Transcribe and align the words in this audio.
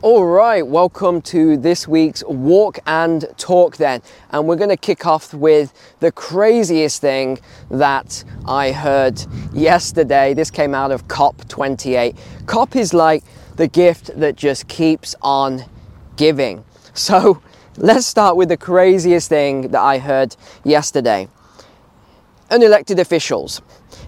All 0.00 0.24
right, 0.24 0.64
welcome 0.64 1.20
to 1.22 1.56
this 1.56 1.88
week's 1.88 2.22
Walk 2.22 2.78
and 2.86 3.26
Talk 3.36 3.78
then. 3.78 4.00
And 4.30 4.46
we're 4.46 4.54
going 4.54 4.70
to 4.70 4.76
kick 4.76 5.06
off 5.06 5.34
with 5.34 5.72
the 5.98 6.12
craziest 6.12 7.00
thing 7.00 7.40
that 7.68 8.22
I 8.46 8.70
heard 8.70 9.20
yesterday. 9.52 10.34
This 10.34 10.52
came 10.52 10.72
out 10.72 10.92
of 10.92 11.08
COP28. 11.08 12.16
COP 12.46 12.76
is 12.76 12.94
like 12.94 13.24
the 13.56 13.66
gift 13.66 14.16
that 14.20 14.36
just 14.36 14.68
keeps 14.68 15.16
on 15.20 15.64
giving. 16.14 16.64
So 16.94 17.42
let's 17.76 18.06
start 18.06 18.36
with 18.36 18.50
the 18.50 18.56
craziest 18.56 19.28
thing 19.28 19.72
that 19.72 19.80
I 19.80 19.98
heard 19.98 20.36
yesterday. 20.62 21.26
Unelected 22.52 23.00
officials. 23.00 23.62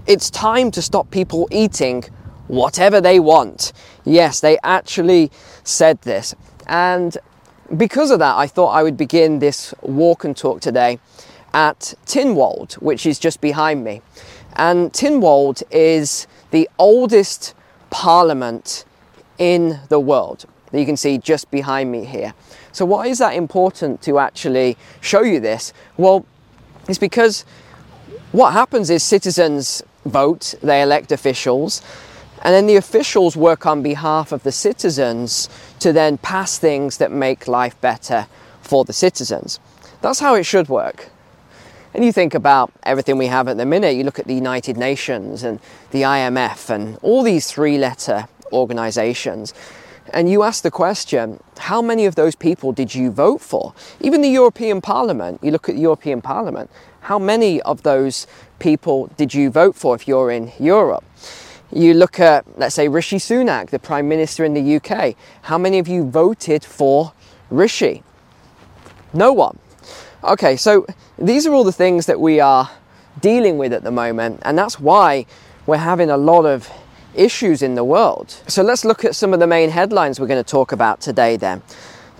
It's 0.06 0.30
time 0.30 0.70
to 0.70 0.82
stop 0.82 1.10
people 1.10 1.48
eating 1.50 2.04
whatever 2.50 3.00
they 3.00 3.20
want. 3.20 3.72
Yes, 4.04 4.40
they 4.40 4.58
actually 4.62 5.30
said 5.70 6.00
this. 6.02 6.34
And 6.66 7.16
because 7.76 8.10
of 8.10 8.18
that, 8.18 8.36
I 8.36 8.46
thought 8.46 8.70
I 8.70 8.82
would 8.82 8.96
begin 8.96 9.38
this 9.38 9.74
walk 9.82 10.24
and 10.24 10.36
talk 10.36 10.60
today 10.60 10.98
at 11.52 11.94
Tynwald, 12.06 12.74
which 12.74 13.06
is 13.06 13.18
just 13.18 13.40
behind 13.40 13.84
me. 13.84 14.02
And 14.54 14.92
Tynwald 14.92 15.62
is 15.70 16.26
the 16.50 16.68
oldest 16.78 17.54
parliament 17.90 18.84
in 19.38 19.80
the 19.88 20.00
world 20.00 20.44
that 20.70 20.78
you 20.78 20.86
can 20.86 20.96
see 20.96 21.18
just 21.18 21.50
behind 21.50 21.90
me 21.90 22.04
here. 22.04 22.34
So, 22.72 22.84
why 22.84 23.06
is 23.06 23.18
that 23.18 23.34
important 23.34 24.02
to 24.02 24.18
actually 24.18 24.76
show 25.00 25.22
you 25.22 25.40
this? 25.40 25.72
Well, 25.96 26.24
it's 26.88 26.98
because 26.98 27.44
what 28.32 28.52
happens 28.52 28.90
is 28.90 29.02
citizens 29.02 29.82
vote, 30.04 30.54
they 30.62 30.82
elect 30.82 31.10
officials, 31.12 31.82
and 32.42 32.54
then 32.54 32.66
the 32.66 32.76
officials 32.76 33.36
work 33.36 33.66
on 33.66 33.82
behalf 33.82 34.32
of 34.32 34.42
the 34.42 34.52
citizens 34.52 35.48
to 35.78 35.92
then 35.92 36.18
pass 36.18 36.58
things 36.58 36.98
that 36.98 37.12
make 37.12 37.46
life 37.46 37.78
better 37.80 38.26
for 38.62 38.84
the 38.84 38.92
citizens. 38.92 39.60
That's 40.00 40.20
how 40.20 40.34
it 40.34 40.44
should 40.44 40.68
work. 40.68 41.10
And 41.92 42.04
you 42.04 42.12
think 42.12 42.34
about 42.34 42.72
everything 42.84 43.18
we 43.18 43.26
have 43.26 43.48
at 43.48 43.56
the 43.56 43.66
minute, 43.66 43.96
you 43.96 44.04
look 44.04 44.18
at 44.18 44.26
the 44.26 44.34
United 44.34 44.76
Nations 44.76 45.42
and 45.42 45.58
the 45.90 46.02
IMF 46.02 46.70
and 46.70 46.96
all 47.02 47.22
these 47.22 47.50
three 47.50 47.78
letter 47.78 48.28
organizations, 48.52 49.52
and 50.12 50.30
you 50.30 50.42
ask 50.42 50.62
the 50.62 50.70
question 50.70 51.42
how 51.58 51.82
many 51.82 52.06
of 52.06 52.14
those 52.14 52.34
people 52.34 52.72
did 52.72 52.94
you 52.94 53.10
vote 53.10 53.40
for? 53.40 53.74
Even 54.00 54.22
the 54.22 54.28
European 54.28 54.80
Parliament, 54.80 55.40
you 55.42 55.50
look 55.50 55.68
at 55.68 55.74
the 55.74 55.80
European 55.80 56.20
Parliament, 56.20 56.70
how 57.02 57.18
many 57.18 57.60
of 57.62 57.82
those 57.82 58.26
people 58.58 59.08
did 59.16 59.34
you 59.34 59.50
vote 59.50 59.74
for 59.74 59.94
if 59.94 60.08
you're 60.08 60.30
in 60.30 60.52
Europe? 60.58 61.04
You 61.72 61.94
look 61.94 62.18
at, 62.18 62.44
let's 62.58 62.74
say, 62.74 62.88
Rishi 62.88 63.18
Sunak, 63.18 63.70
the 63.70 63.78
Prime 63.78 64.08
Minister 64.08 64.44
in 64.44 64.54
the 64.54 64.76
UK. 64.76 65.14
How 65.42 65.56
many 65.56 65.78
of 65.78 65.86
you 65.86 66.04
voted 66.04 66.64
for 66.64 67.12
Rishi? 67.48 68.02
No 69.12 69.32
one. 69.32 69.58
Okay, 70.24 70.56
so 70.56 70.86
these 71.18 71.46
are 71.46 71.54
all 71.54 71.64
the 71.64 71.72
things 71.72 72.06
that 72.06 72.20
we 72.20 72.40
are 72.40 72.70
dealing 73.20 73.56
with 73.58 73.72
at 73.72 73.82
the 73.82 73.90
moment, 73.90 74.40
and 74.42 74.58
that's 74.58 74.80
why 74.80 75.26
we're 75.66 75.76
having 75.76 76.10
a 76.10 76.16
lot 76.16 76.44
of 76.44 76.68
issues 77.14 77.62
in 77.62 77.74
the 77.74 77.84
world. 77.84 78.30
So 78.46 78.62
let's 78.62 78.84
look 78.84 79.04
at 79.04 79.14
some 79.14 79.32
of 79.32 79.40
the 79.40 79.46
main 79.46 79.70
headlines 79.70 80.20
we're 80.20 80.26
going 80.26 80.42
to 80.42 80.50
talk 80.50 80.72
about 80.72 81.00
today 81.00 81.36
then. 81.36 81.62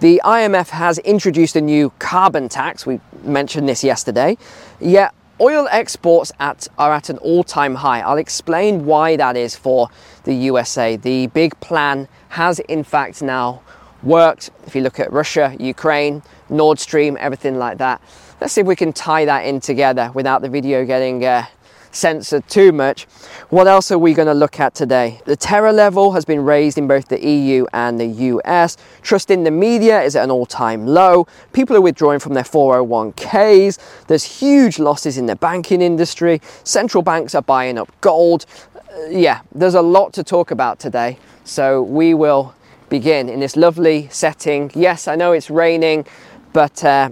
The 0.01 0.21
IMF 0.25 0.71
has 0.71 0.98
introduced 0.98 1.56
a 1.56 1.61
new 1.61 1.91
carbon 1.98 2.48
tax. 2.48 2.87
We 2.87 3.01
mentioned 3.23 3.69
this 3.69 3.84
yesterday. 3.84 4.39
Yet 4.81 5.12
Oil 5.41 5.69
exports 5.70 6.33
at, 6.38 6.69
are 6.77 6.92
at 6.92 7.08
an 7.08 7.16
all 7.19 7.42
time 7.42 7.77
high. 7.77 8.00
I'll 8.00 8.19
explain 8.19 8.84
why 8.84 9.16
that 9.16 9.36
is 9.36 9.56
for 9.56 9.88
the 10.24 10.34
USA. 10.34 10.97
The 10.97 11.28
big 11.28 11.58
plan 11.60 12.08
has, 12.28 12.58
in 12.60 12.84
fact, 12.84 13.22
now 13.22 13.62
worked. 14.02 14.50
If 14.66 14.74
you 14.74 14.82
look 14.82 15.00
at 15.00 15.10
Russia, 15.10 15.56
Ukraine, 15.58 16.22
Nord 16.50 16.78
Stream, 16.78 17.16
everything 17.19 17.58
like 17.58 17.78
that. 17.78 18.02
Let's 18.41 18.52
see 18.52 18.60
if 18.60 18.66
we 18.66 18.77
can 18.77 18.92
tie 18.92 19.24
that 19.24 19.47
in 19.47 19.60
together 19.60 20.10
without 20.12 20.42
the 20.42 20.48
video 20.48 20.84
getting 20.84 21.24
uh, 21.24 21.47
censored 21.93 22.49
too 22.49 22.73
much. 22.73 23.05
What 23.49 23.67
else 23.67 23.91
are 23.91 23.99
we 23.99 24.15
going 24.15 24.28
to 24.28 24.34
look 24.34 24.61
at 24.61 24.75
today? 24.75 25.21
The 25.25 25.37
terror 25.37 25.73
level 25.73 26.12
has 26.12 26.25
been 26.25 26.45
raised 26.45 26.78
in 26.78 26.87
both 26.87 27.09
the 27.09 27.25
EU 27.25 27.67
and 27.73 27.99
the 27.99 28.06
US. 28.06 28.77
Trust 29.03 29.31
in 29.31 29.45
the 29.45 29.51
media 29.51 30.03
is 30.03 30.17
at 30.17 30.25
an 30.25 30.31
all 30.31 30.47
time 30.47 30.87
low. 30.87 31.27
People 31.53 31.77
are 31.77 31.81
withdrawing 31.81 32.21
from 32.21 32.34
their 32.34 32.45
401ks. 32.45 34.06
There's 34.06 34.25
huge 34.25 34.78
losses 34.78 35.19
in 35.19 35.27
the 35.27 35.37
banking 35.37 35.83
industry. 35.83 36.41
Central 36.65 37.03
banks 37.03 37.34
are 37.34 37.43
buying 37.43 37.78
up 37.78 37.93
gold. 38.01 38.47
Uh, 38.77 39.07
yeah, 39.09 39.43
there's 39.55 39.75
a 39.75 39.83
lot 39.83 40.12
to 40.15 40.25
talk 40.25 40.51
about 40.51 40.78
today. 40.78 41.19
So 41.45 41.83
we 41.83 42.15
will 42.15 42.55
begin 42.89 43.28
in 43.28 43.41
this 43.41 43.57
lovely 43.57 44.09
setting. 44.11 44.71
Yes, 44.75 45.09
I 45.09 45.17
know 45.17 45.33
it's 45.33 45.51
raining, 45.51 46.07
but 46.53 46.84
uh, 46.84 47.11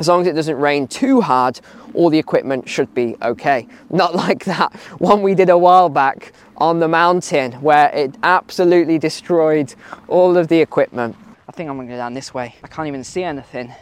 as 0.00 0.08
long 0.08 0.22
as 0.22 0.26
it 0.26 0.32
doesn't 0.32 0.56
rain 0.56 0.88
too 0.88 1.20
hard, 1.20 1.60
all 1.94 2.10
the 2.10 2.18
equipment 2.18 2.68
should 2.68 2.92
be 2.94 3.14
okay. 3.22 3.68
Not 3.90 4.14
like 4.24 4.44
that 4.46 4.74
one 4.98 5.22
we 5.22 5.34
did 5.34 5.50
a 5.50 5.58
while 5.58 5.88
back 5.88 6.32
on 6.56 6.80
the 6.80 6.88
mountain 6.88 7.52
where 7.60 7.90
it 7.90 8.16
absolutely 8.22 8.98
destroyed 8.98 9.74
all 10.08 10.36
of 10.36 10.48
the 10.48 10.60
equipment. 10.60 11.16
I 11.48 11.52
think 11.52 11.68
I'm 11.68 11.76
gonna 11.76 11.88
go 11.88 11.96
down 11.96 12.14
this 12.14 12.34
way. 12.34 12.56
I 12.64 12.68
can't 12.68 12.88
even 12.88 13.04
see 13.04 13.22
anything. 13.22 13.72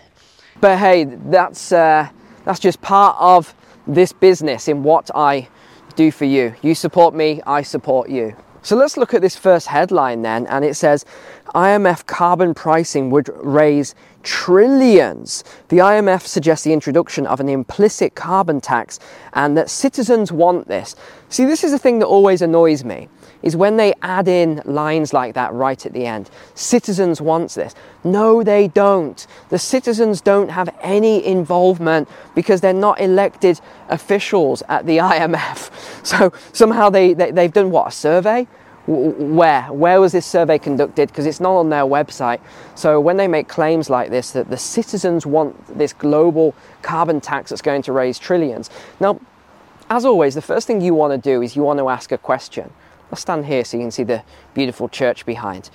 But 0.60 0.78
hey, 0.78 1.04
that's 1.04 1.70
uh, 1.70 2.08
that's 2.44 2.58
just 2.58 2.80
part 2.80 3.16
of 3.20 3.54
this 3.86 4.12
business 4.12 4.68
in 4.68 4.82
what 4.82 5.10
I 5.14 5.48
do 5.94 6.10
for 6.10 6.24
you. 6.24 6.54
You 6.62 6.74
support 6.74 7.14
me, 7.14 7.40
I 7.46 7.62
support 7.62 8.08
you. 8.08 8.36
So 8.62 8.76
let's 8.76 8.96
look 8.96 9.14
at 9.14 9.22
this 9.22 9.36
first 9.36 9.69
headline 9.69 10.22
then, 10.22 10.46
and 10.46 10.64
it 10.64 10.74
says 10.74 11.04
IMF 11.54 12.06
carbon 12.06 12.54
pricing 12.54 13.10
would 13.10 13.30
raise 13.36 13.94
trillions. 14.22 15.44
The 15.69 15.78
IMF 15.78 16.22
suggests 16.22 16.64
the 16.64 16.72
introduction 16.72 17.26
of 17.26 17.41
an 17.41 17.48
implicit 17.48 18.14
carbon 18.14 18.60
tax 18.60 18.98
and 19.32 19.56
that 19.56 19.70
citizens 19.70 20.30
want 20.32 20.69
this. 20.69 20.94
See, 21.28 21.44
this 21.44 21.64
is 21.64 21.70
the 21.70 21.78
thing 21.78 21.98
that 22.00 22.06
always 22.06 22.42
annoys 22.42 22.84
me 22.84 23.08
is 23.43 23.56
when 23.56 23.76
they 23.76 23.94
add 24.03 24.28
in 24.28 24.62
lines 24.65 25.12
like 25.12 25.34
that 25.34 25.53
right 25.53 25.84
at 25.87 25.93
the 25.93 26.06
end. 26.06 26.31
Citizens 26.54 27.21
want 27.21 27.53
this. 27.53 27.75
No, 28.04 28.43
they 28.43 28.69
don't. 28.69 29.26
The 29.49 29.59
citizens 29.59 30.21
don't 30.21 30.50
have 30.50 30.75
any 30.82 31.25
involvement 31.25 32.09
because 32.34 32.60
they're 32.60 32.72
not 32.72 33.00
elected 33.00 33.60
officials 33.88 34.62
at 34.69 34.87
the 34.87 34.99
IMF. 34.99 35.71
So 36.04 36.32
somehow 36.53 36.91
they, 36.91 37.15
they, 37.15 37.31
they've 37.31 37.53
done 37.53 37.71
what, 37.71 37.88
a 37.88 37.91
survey? 37.91 38.47
where 38.88 39.65
where 39.65 40.00
was 40.00 40.12
this 40.12 40.25
survey 40.25 40.59
conducted 40.59 41.09
because 41.09 41.26
it's 41.26 41.41
not 41.41 41.59
on 41.59 41.69
their 41.69 41.82
website 41.82 42.41
so 42.75 42.99
when 42.99 43.19
they 43.19 43.28
make 43.28 43.47
claims 43.47 43.91
like 43.91 44.09
this 44.09 44.31
that 44.31 44.49
the 44.49 44.56
citizens 44.56 45.26
want 45.26 45.55
this 45.76 45.93
global 45.93 46.55
carbon 46.81 47.20
tax 47.20 47.50
that's 47.50 47.60
going 47.60 47.82
to 47.82 47.93
raise 47.93 48.19
trillions 48.19 48.70
now 48.99 49.20
as 49.91 50.06
always 50.06 50.34
the 50.34 50.41
first 50.41 50.66
thing 50.66 50.81
you 50.81 50.94
want 50.94 51.12
to 51.12 51.19
do 51.19 51.43
is 51.43 51.55
you 51.55 51.62
want 51.62 51.78
to 51.78 51.91
ask 51.91 52.12
a 52.12 52.19
question 52.19 52.70
i'll 53.10 53.16
stand 53.16 53.46
here 53.46 53.64
so 53.64 53.76
you 53.76 53.82
can 53.82 53.91
see 53.91 54.04
the 54.04 54.22
beautiful 54.54 54.88
church 54.88 55.24
behind 55.26 55.70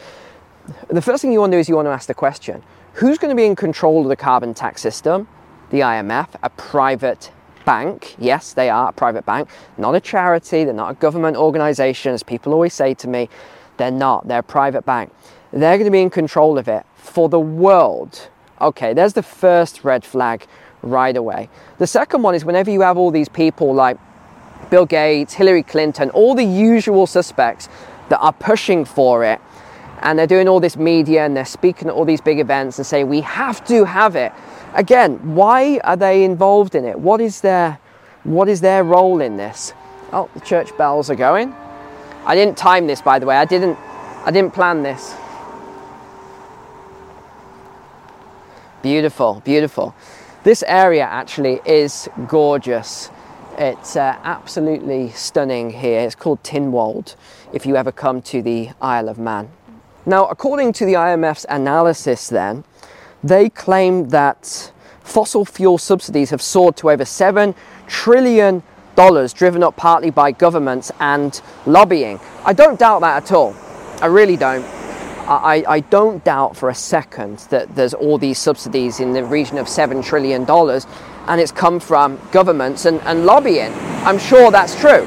the 0.89 1.01
first 1.01 1.21
thing 1.21 1.31
you 1.31 1.39
want 1.39 1.51
to 1.51 1.57
do 1.57 1.59
is 1.59 1.67
you 1.67 1.75
want 1.75 1.85
to 1.85 1.91
ask 1.91 2.07
the 2.07 2.13
question 2.13 2.63
who's 2.93 3.17
going 3.17 3.29
to 3.29 3.35
be 3.35 3.45
in 3.45 3.55
control 3.55 4.01
of 4.01 4.09
the 4.09 4.15
carbon 4.15 4.53
tax 4.53 4.81
system 4.81 5.27
the 5.69 5.79
imf 5.79 6.27
a 6.41 6.49
private 6.51 7.31
bank. 7.65 8.15
Yes, 8.17 8.53
they 8.53 8.69
are 8.69 8.89
a 8.89 8.93
private 8.93 9.25
bank, 9.25 9.49
not 9.77 9.95
a 9.95 9.99
charity, 9.99 10.63
they're 10.63 10.73
not 10.73 10.91
a 10.91 10.93
government 10.95 11.37
organization, 11.37 12.13
as 12.13 12.23
people 12.23 12.53
always 12.53 12.73
say 12.73 12.93
to 12.95 13.07
me. 13.07 13.29
They're 13.77 13.91
not, 13.91 14.27
they're 14.27 14.39
a 14.39 14.43
private 14.43 14.85
bank. 14.85 15.11
They're 15.51 15.77
going 15.77 15.85
to 15.85 15.91
be 15.91 16.01
in 16.01 16.09
control 16.09 16.57
of 16.57 16.67
it 16.67 16.85
for 16.95 17.29
the 17.29 17.39
world. 17.39 18.29
Okay, 18.61 18.93
there's 18.93 19.13
the 19.13 19.23
first 19.23 19.83
red 19.83 20.05
flag 20.05 20.45
right 20.81 21.15
away. 21.15 21.49
The 21.79 21.87
second 21.87 22.21
one 22.21 22.35
is 22.35 22.45
whenever 22.45 22.69
you 22.69 22.81
have 22.81 22.97
all 22.97 23.11
these 23.11 23.29
people 23.29 23.73
like 23.73 23.97
Bill 24.69 24.85
Gates, 24.85 25.33
Hillary 25.33 25.63
Clinton, 25.63 26.09
all 26.11 26.35
the 26.35 26.43
usual 26.43 27.07
suspects 27.07 27.69
that 28.09 28.19
are 28.19 28.33
pushing 28.33 28.85
for 28.85 29.23
it, 29.23 29.39
and 30.01 30.19
they're 30.19 30.27
doing 30.27 30.47
all 30.47 30.59
this 30.59 30.75
media 30.75 31.25
and 31.25 31.35
they're 31.35 31.45
speaking 31.45 31.87
at 31.87 31.93
all 31.93 32.05
these 32.05 32.21
big 32.21 32.39
events 32.39 32.77
and 32.77 32.85
saying 32.85 33.07
we 33.07 33.21
have 33.21 33.63
to 33.65 33.85
have 33.85 34.15
it 34.15 34.31
again, 34.73 35.35
why 35.35 35.79
are 35.83 35.95
they 35.95 36.23
involved 36.23 36.75
in 36.75 36.85
it? 36.85 36.99
What 36.99 37.21
is 37.21 37.41
their 37.41 37.79
what 38.23 38.47
is 38.47 38.61
their 38.61 38.83
role 38.83 39.21
in 39.21 39.37
this? 39.37 39.73
Oh, 40.13 40.29
the 40.33 40.39
church 40.39 40.75
bells 40.77 41.09
are 41.09 41.15
going. 41.15 41.53
I 42.25 42.35
didn't 42.35 42.57
time 42.57 42.87
this 42.87 43.01
by 43.01 43.19
the 43.19 43.25
way. 43.25 43.35
I 43.35 43.45
didn't 43.45 43.77
I 44.25 44.31
didn't 44.31 44.53
plan 44.53 44.83
this. 44.83 45.15
Beautiful, 48.81 49.41
beautiful. 49.45 49.95
This 50.43 50.63
area 50.67 51.03
actually 51.03 51.61
is 51.65 52.09
gorgeous. 52.27 53.09
It's 53.57 53.95
uh, 53.95 54.17
absolutely 54.23 55.09
stunning 55.09 55.69
here. 55.69 56.01
It's 56.01 56.15
called 56.15 56.41
Tynwald 56.41 57.15
if 57.53 57.67
you 57.67 57.75
ever 57.75 57.91
come 57.91 58.19
to 58.23 58.41
the 58.41 58.71
Isle 58.81 59.09
of 59.09 59.19
Man. 59.19 59.51
Now, 60.07 60.25
according 60.25 60.73
to 60.73 60.85
the 60.85 60.93
IMF's 60.93 61.45
analysis, 61.47 62.29
then, 62.29 62.63
they 63.23 63.49
claim 63.49 64.09
that 64.09 64.71
fossil 65.01 65.45
fuel 65.45 65.77
subsidies 65.77 66.31
have 66.31 66.41
soared 66.41 66.75
to 66.77 66.89
over 66.89 67.03
$7 67.03 67.53
trillion, 67.85 68.63
driven 68.95 69.61
up 69.61 69.75
partly 69.77 70.09
by 70.09 70.31
governments 70.31 70.91
and 70.99 71.39
lobbying. 71.67 72.19
I 72.43 72.53
don't 72.53 72.79
doubt 72.79 73.01
that 73.01 73.23
at 73.23 73.31
all. 73.31 73.55
I 74.01 74.07
really 74.07 74.35
don't. 74.35 74.65
I, 75.25 75.63
I 75.67 75.79
don't 75.79 76.23
doubt 76.25 76.57
for 76.57 76.69
a 76.69 76.75
second 76.75 77.37
that 77.49 77.75
there's 77.75 77.93
all 77.93 78.17
these 78.17 78.39
subsidies 78.39 78.99
in 78.99 79.13
the 79.13 79.23
region 79.23 79.57
of 79.57 79.67
$7 79.67 80.03
trillion 80.03 80.43
and 81.27 81.39
it's 81.39 81.51
come 81.51 81.79
from 81.79 82.19
governments 82.31 82.85
and, 82.85 82.99
and 83.01 83.25
lobbying. 83.25 83.73
I'm 84.05 84.19
sure 84.19 84.51
that's 84.51 84.79
true. 84.79 85.05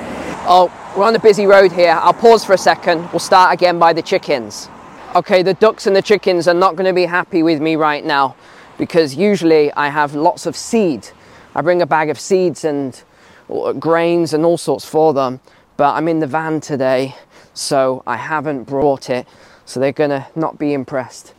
Oh, 0.49 0.73
we're 0.97 1.05
on 1.05 1.15
a 1.15 1.21
busy 1.21 1.47
road 1.47 1.73
here. 1.73 1.99
I'll 2.01 2.15
pause 2.15 2.45
for 2.45 2.55
a 2.55 2.59
second. 2.59 3.11
We'll 3.13 3.19
start 3.19 3.53
again 3.53 3.79
by 3.79 3.93
the 3.93 4.03
chickens. 4.03 4.69
Okay, 5.15 5.43
the 5.43 5.55
ducks 5.55 5.87
and 5.87 5.95
the 5.95 6.03
chickens 6.03 6.49
are 6.49 6.55
not 6.55 6.77
going 6.77 6.87
to 6.87 6.93
be 6.93 7.07
happy 7.07 7.43
with 7.43 7.61
me 7.61 7.77
right 7.77 8.05
now 8.05 8.37
because 8.79 9.15
usually 9.15 9.73
I 9.73 9.89
have 9.89 10.15
lots 10.15 10.47
of 10.47 10.57
seed. 10.57 11.09
I 11.55 11.63
bring 11.63 11.83
a 11.83 11.87
bag 11.87 12.11
of 12.11 12.19
seeds 12.19 12.65
and 12.65 13.03
grains 13.79 14.33
and 14.33 14.45
all 14.45 14.59
sorts 14.59 14.85
for 14.85 15.15
them, 15.15 15.41
but 15.77 15.95
I'm 15.95 16.09
in 16.09 16.21
the 16.21 16.27
van 16.27 16.61
today, 16.61 17.15
so 17.55 18.03
I 18.07 18.17
haven't 18.17 18.65
brought 18.65 19.11
it. 19.11 19.27
So 19.65 19.81
they're 19.81 19.93
going 19.93 20.11
to 20.11 20.27
not 20.35 20.59
be 20.59 20.73
impressed. 20.73 21.35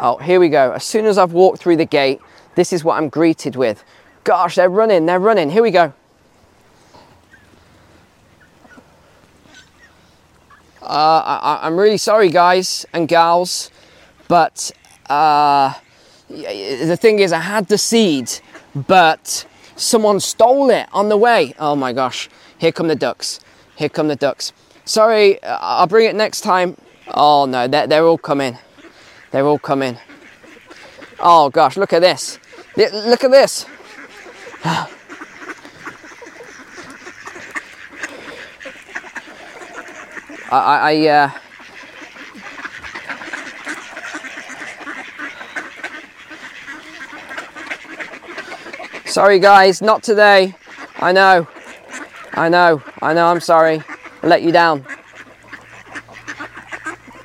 Oh, 0.00 0.16
here 0.16 0.40
we 0.40 0.48
go. 0.48 0.72
As 0.72 0.84
soon 0.84 1.06
as 1.06 1.18
I've 1.18 1.32
walked 1.32 1.60
through 1.60 1.76
the 1.76 1.84
gate, 1.84 2.20
this 2.60 2.74
is 2.74 2.84
what 2.84 2.98
I'm 2.98 3.08
greeted 3.08 3.56
with. 3.56 3.82
Gosh, 4.22 4.56
they're 4.56 4.68
running, 4.68 5.06
they're 5.06 5.18
running. 5.18 5.48
Here 5.48 5.62
we 5.62 5.70
go. 5.70 5.94
Uh, 10.82 11.38
I, 11.62 11.66
am 11.66 11.78
really 11.78 11.96
sorry, 11.96 12.28
guys 12.28 12.84
and 12.92 13.08
gals, 13.08 13.70
but 14.28 14.72
uh, 15.08 15.72
the 16.28 16.98
thing 17.00 17.20
is, 17.20 17.32
I 17.32 17.38
had 17.38 17.68
the 17.68 17.78
seed, 17.78 18.30
but 18.74 19.46
someone 19.76 20.20
stole 20.20 20.68
it 20.68 20.86
on 20.92 21.08
the 21.08 21.16
way. 21.16 21.54
Oh 21.58 21.74
my 21.74 21.94
gosh, 21.94 22.28
here 22.58 22.72
come 22.72 22.88
the 22.88 22.94
ducks. 22.94 23.40
Here 23.76 23.88
come 23.88 24.08
the 24.08 24.16
ducks. 24.16 24.52
Sorry, 24.84 25.42
I'll 25.44 25.86
bring 25.86 26.06
it 26.06 26.14
next 26.14 26.42
time. 26.42 26.76
Oh 27.08 27.46
no, 27.46 27.66
they're, 27.68 27.86
they're 27.86 28.04
all 28.04 28.18
coming. 28.18 28.58
They're 29.30 29.46
all 29.46 29.58
coming. 29.58 29.96
Oh 31.20 31.48
gosh, 31.48 31.78
look 31.78 31.92
at 31.94 32.02
this. 32.02 32.39
Look 32.88 33.24
at 33.24 33.30
this. 33.30 33.66
I, 40.52 40.92
I, 40.92 41.06
uh, 41.06 41.30
Sorry, 49.04 49.38
guys, 49.40 49.82
not 49.82 50.02
today. 50.02 50.54
I 50.96 51.12
know. 51.12 51.46
I 52.32 52.48
know. 52.48 52.82
I 53.02 53.12
know. 53.12 53.26
I'm 53.26 53.40
sorry. 53.40 53.82
I 54.22 54.26
let 54.26 54.42
you 54.42 54.52
down. 54.52 54.86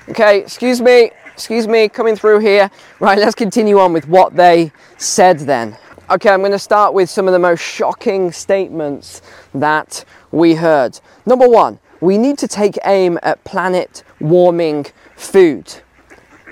Okay, 0.10 0.40
excuse 0.40 0.82
me. 0.82 1.12
Excuse 1.36 1.68
me, 1.68 1.90
coming 1.90 2.16
through 2.16 2.40
here. 2.40 2.72
Right, 3.02 3.18
let's 3.18 3.36
continue 3.36 3.78
on 3.78 3.92
with 3.92 4.08
what 4.08 4.38
they 4.38 4.72
said 4.96 5.40
then. 5.40 5.78
Okay, 6.10 6.30
I'm 6.30 6.40
going 6.40 6.54
to 6.54 6.58
start 6.60 6.94
with 6.94 7.10
some 7.10 7.28
of 7.28 7.34
the 7.34 7.40
most 7.40 7.60
shocking 7.60 8.32
statements 8.32 9.22
that 9.54 10.06
we 10.32 10.56
heard. 10.56 10.98
Number 11.26 11.50
one, 11.50 11.80
we 12.00 12.18
need 12.18 12.38
to 12.38 12.48
take 12.48 12.78
aim 12.86 13.20
at 13.22 13.44
planet 13.44 14.02
warming 14.22 14.86
food. 15.18 15.74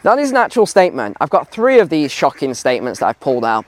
That 0.01 0.19
is 0.19 0.31
an 0.31 0.37
actual 0.37 0.65
statement. 0.65 1.15
I've 1.21 1.29
got 1.29 1.49
three 1.49 1.79
of 1.79 1.87
these 1.87 2.11
shocking 2.11 2.53
statements 2.53 2.99
that 2.99 3.05
I've 3.05 3.19
pulled 3.21 3.45
out. 3.45 3.65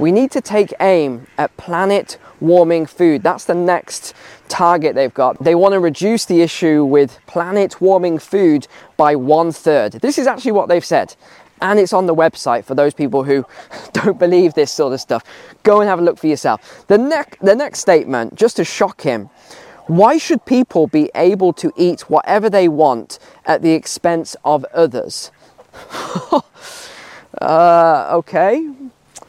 We 0.00 0.10
need 0.10 0.32
to 0.32 0.40
take 0.40 0.74
aim 0.80 1.28
at 1.38 1.56
planet 1.56 2.18
warming 2.40 2.86
food. 2.86 3.22
That's 3.22 3.44
the 3.44 3.54
next 3.54 4.14
target 4.48 4.94
they've 4.94 5.12
got. 5.12 5.42
They 5.42 5.54
want 5.54 5.72
to 5.72 5.80
reduce 5.80 6.24
the 6.24 6.42
issue 6.42 6.84
with 6.84 7.18
planet 7.26 7.80
warming 7.80 8.18
food 8.18 8.66
by 8.96 9.16
one 9.16 9.52
third. 9.52 9.92
This 9.94 10.18
is 10.18 10.26
actually 10.26 10.52
what 10.52 10.68
they've 10.68 10.84
said. 10.84 11.14
And 11.62 11.78
it's 11.78 11.92
on 11.92 12.06
the 12.06 12.14
website 12.14 12.64
for 12.64 12.74
those 12.74 12.92
people 12.92 13.24
who 13.24 13.44
don't 13.92 14.18
believe 14.18 14.54
this 14.54 14.70
sort 14.72 14.92
of 14.92 15.00
stuff. 15.00 15.24
Go 15.62 15.80
and 15.80 15.88
have 15.88 15.98
a 15.98 16.02
look 16.02 16.18
for 16.18 16.26
yourself. 16.26 16.86
The, 16.86 16.98
ne- 16.98 17.36
the 17.40 17.54
next 17.54 17.80
statement, 17.80 18.34
just 18.34 18.56
to 18.56 18.64
shock 18.64 19.00
him, 19.00 19.30
why 19.86 20.18
should 20.18 20.44
people 20.44 20.88
be 20.88 21.10
able 21.14 21.52
to 21.54 21.72
eat 21.76 22.10
whatever 22.10 22.50
they 22.50 22.68
want 22.68 23.18
at 23.44 23.62
the 23.62 23.72
expense 23.72 24.36
of 24.44 24.64
others? 24.74 25.30
uh, 27.40 28.08
okay, 28.12 28.68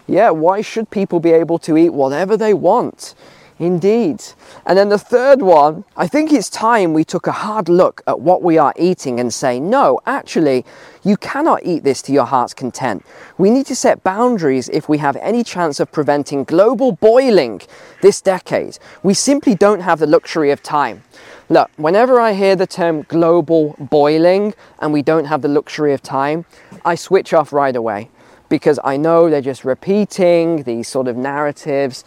yeah, 0.08 0.30
why 0.30 0.62
should 0.62 0.90
people 0.90 1.20
be 1.20 1.32
able 1.32 1.60
to 1.60 1.78
eat 1.78 1.90
whatever 1.90 2.38
they 2.38 2.54
want? 2.54 3.14
Indeed. 3.60 4.24
And 4.68 4.78
then 4.78 4.90
the 4.90 5.00
third 5.00 5.42
one, 5.42 5.84
I 5.96 6.08
think 6.08 6.32
it's 6.32 6.50
time 6.50 6.94
we 6.94 7.04
took 7.04 7.26
a 7.26 7.32
hard 7.32 7.70
look 7.70 8.04
at 8.06 8.20
what 8.20 8.44
we 8.44 8.60
are 8.60 8.74
eating 8.78 9.20
and 9.20 9.34
say, 9.34 9.60
no, 9.60 10.00
actually, 10.06 10.64
you 11.04 11.18
cannot 11.18 11.66
eat 11.66 11.84
this 11.84 12.04
to 12.04 12.14
your 12.14 12.26
heart's 12.26 12.54
content. 12.54 13.04
We 13.40 13.50
need 13.50 13.66
to 13.66 13.76
set 13.76 14.04
boundaries 14.04 14.70
if 14.70 14.88
we 14.88 15.00
have 15.00 15.16
any 15.18 15.44
chance 15.44 15.80
of 15.80 15.92
preventing 15.92 16.44
global 16.44 16.92
boiling 16.92 17.62
this 18.02 18.22
decade. 18.22 18.78
We 19.02 19.16
simply 19.16 19.56
don't 19.56 19.80
have 19.80 20.00
the 20.00 20.08
luxury 20.08 20.52
of 20.52 20.62
time. 20.62 21.04
Look, 21.50 21.72
whenever 21.78 22.20
I 22.20 22.34
hear 22.34 22.56
the 22.56 22.68
term 22.68 23.04
global 23.04 23.76
boiling 23.80 24.54
and 24.80 24.94
we 24.94 25.02
don't 25.02 25.26
have 25.26 25.42
the 25.42 25.48
luxury 25.48 25.94
of 25.94 26.04
time, 26.04 26.46
I 26.86 26.94
switch 26.94 27.34
off 27.34 27.52
right 27.52 27.76
away 27.76 28.10
because 28.50 28.80
I 28.84 28.98
know 28.98 29.30
they're 29.30 29.42
just 29.42 29.66
repeating 29.66 30.64
these 30.64 30.88
sort 30.88 31.08
of 31.08 31.18
narratives. 31.18 32.04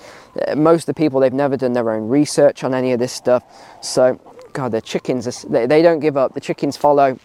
Uh, 0.46 0.56
most 0.56 0.82
of 0.82 0.86
the 0.86 0.94
people, 0.94 1.20
they've 1.20 1.32
never 1.32 1.56
done 1.56 1.72
their 1.72 1.90
own 1.90 2.08
research 2.08 2.64
on 2.64 2.74
any 2.74 2.92
of 2.92 2.98
this 2.98 3.12
stuff. 3.12 3.44
So, 3.82 4.20
God, 4.52 4.72
the 4.72 4.80
chickens, 4.80 5.42
they, 5.42 5.82
don't 5.82 6.00
give 6.00 6.16
up. 6.16 6.34
The 6.34 6.40
chickens 6.40 6.76
follow 6.76 7.18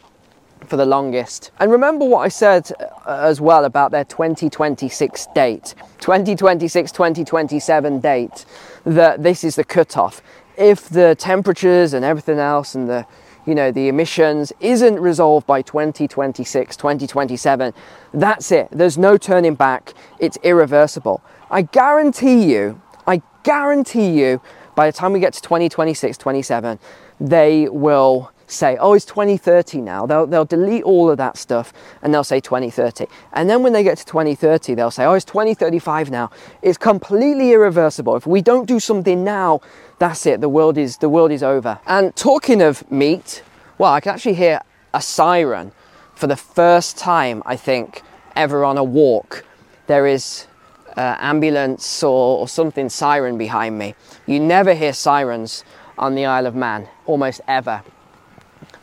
for 0.68 0.78
the 0.78 0.86
longest. 0.86 1.52
And 1.60 1.72
remember 1.72 2.06
what 2.06 2.20
I 2.20 2.28
said 2.28 2.72
uh, 2.80 3.20
as 3.22 3.40
well 3.40 3.66
about 3.66 3.92
their 3.92 4.06
2026 4.06 5.28
date, 5.36 5.76
2026 6.00 6.92
2027 6.92 8.00
date, 8.00 8.46
that 8.86 9.22
this 9.22 9.44
is 9.44 9.56
the 9.56 9.64
cutoff. 9.64 10.22
If 10.58 10.90
the 10.90 11.16
temperatures 11.16 11.94
and 11.94 12.06
everything 12.06 12.40
else 12.40 12.76
and 12.76 12.90
the 12.90 13.06
you 13.46 13.56
know, 13.56 13.72
the 13.72 13.88
emissions 13.88 14.52
isn't 14.60 15.00
resolved 15.00 15.46
by 15.46 15.62
2026, 15.62 16.76
2027, 16.76 17.74
that's 18.14 18.52
it. 18.52 18.68
There's 18.72 18.98
no 18.98 19.18
turning 19.18 19.56
back. 19.56 19.94
It's 20.20 20.38
irreversible. 20.44 21.24
I 21.52 21.64
guarantee 21.64 22.52
you, 22.52 22.82
I 23.06 23.22
guarantee 23.44 24.10
you, 24.20 24.42
by 24.76 24.90
the 24.90 24.98
time 24.98 25.14
we 25.14 25.20
get 25.20 25.34
to 25.34 25.42
2026, 25.42 26.18
27, 26.18 26.80
they 27.20 27.70
will 27.70 28.32
say, 28.48 28.78
oh, 28.78 28.94
it's 28.94 29.06
2030 29.06 29.82
now. 29.82 30.06
They'll, 30.06 30.28
they'll 30.28 30.46
delete 30.46 30.84
all 30.84 31.10
of 31.10 31.18
that 31.18 31.38
stuff 31.38 31.74
and 32.02 32.14
they'll 32.14 32.24
say 32.24 32.40
2030. 32.40 33.08
And 33.34 33.50
then 33.50 33.64
when 33.64 33.74
they 33.74 33.84
get 33.84 33.98
to 33.98 34.06
2030, 34.06 34.76
they'll 34.76 34.92
say, 34.92 35.06
oh, 35.06 35.14
it's 35.14 35.26
2035 35.26 36.12
now. 36.12 36.30
It's 36.62 36.78
completely 36.78 37.52
irreversible. 37.52 38.16
If 38.16 38.28
we 38.28 38.42
don't 38.42 38.68
do 38.68 38.80
something 38.80 39.24
now, 39.24 39.62
that's 40.00 40.26
it. 40.26 40.42
The 40.42 40.50
world 40.50 40.78
is, 40.78 40.98
the 40.98 41.10
world 41.10 41.32
is 41.32 41.44
over. 41.44 41.80
And 41.88 42.16
talking 42.16 42.62
of 42.62 42.90
meat, 42.92 43.44
well, 43.78 43.94
I 43.94 44.00
can 44.00 44.14
actually 44.14 44.36
hear 44.36 44.62
a 44.94 45.02
siren 45.02 45.72
for 46.14 46.28
the 46.28 46.38
first 46.38 46.98
time, 46.98 47.44
I 47.46 47.56
think, 47.56 48.02
ever 48.36 48.64
on 48.64 48.78
a 48.78 48.84
walk. 48.84 49.46
There 49.88 50.08
is 50.08 50.48
uh, 50.96 51.16
ambulance 51.20 52.04
or, 52.04 52.40
or 52.40 52.48
something 52.48 52.90
siren 52.90 53.38
behind 53.38 53.78
me. 53.78 53.96
You 54.26 54.40
never 54.40 54.74
hear 54.74 54.94
sirens 54.94 55.64
on 55.98 56.16
the 56.16 56.26
Isle 56.26 56.48
of 56.48 56.56
Man, 56.56 56.88
almost 57.06 57.42
ever. 57.48 57.84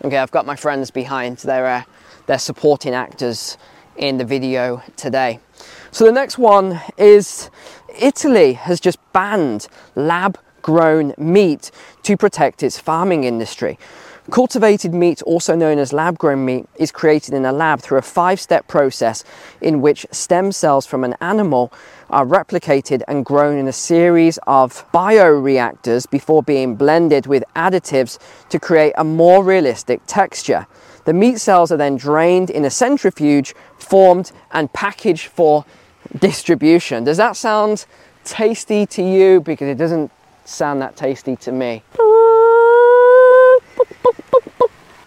Okay, 0.04 0.18
I've 0.18 0.32
got 0.32 0.46
my 0.46 0.56
friends 0.56 0.90
behind. 0.90 1.38
They're, 1.38 1.64
uh, 1.64 1.82
they're 2.26 2.40
supporting 2.40 2.92
actors 2.92 3.56
in 3.96 4.18
the 4.18 4.24
video 4.24 4.82
today. 4.96 5.38
So 5.92 6.04
the 6.04 6.10
next 6.10 6.38
one 6.38 6.80
is 6.98 7.50
Italy 8.00 8.54
has 8.54 8.80
just 8.80 8.98
banned 9.12 9.68
lab 9.94 10.38
grown 10.60 11.14
meat 11.18 11.70
to 12.02 12.16
protect 12.16 12.64
its 12.64 12.80
farming 12.80 13.22
industry. 13.22 13.78
Cultivated 14.30 14.94
meat, 14.94 15.20
also 15.22 15.56
known 15.56 15.78
as 15.78 15.92
lab 15.92 16.16
grown 16.16 16.44
meat, 16.44 16.68
is 16.76 16.92
created 16.92 17.34
in 17.34 17.44
a 17.44 17.50
lab 17.50 17.80
through 17.80 17.98
a 17.98 18.02
five 18.02 18.38
step 18.40 18.68
process 18.68 19.24
in 19.60 19.80
which 19.80 20.06
stem 20.12 20.52
cells 20.52 20.86
from 20.86 21.02
an 21.02 21.16
animal 21.20 21.72
are 22.08 22.24
replicated 22.24 23.02
and 23.08 23.24
grown 23.24 23.58
in 23.58 23.66
a 23.66 23.72
series 23.72 24.38
of 24.46 24.88
bioreactors 24.92 26.08
before 26.08 26.40
being 26.40 26.76
blended 26.76 27.26
with 27.26 27.42
additives 27.56 28.20
to 28.48 28.60
create 28.60 28.92
a 28.96 29.02
more 29.02 29.42
realistic 29.42 30.00
texture. 30.06 30.68
The 31.04 31.12
meat 31.12 31.40
cells 31.40 31.72
are 31.72 31.76
then 31.76 31.96
drained 31.96 32.48
in 32.48 32.64
a 32.64 32.70
centrifuge, 32.70 33.56
formed, 33.76 34.30
and 34.52 34.72
packaged 34.72 35.26
for 35.26 35.64
distribution. 36.20 37.02
Does 37.02 37.16
that 37.16 37.36
sound 37.36 37.86
tasty 38.22 38.86
to 38.86 39.02
you? 39.02 39.40
Because 39.40 39.66
it 39.66 39.78
doesn't 39.78 40.12
sound 40.44 40.80
that 40.80 40.94
tasty 40.94 41.34
to 41.36 41.50
me. 41.50 41.82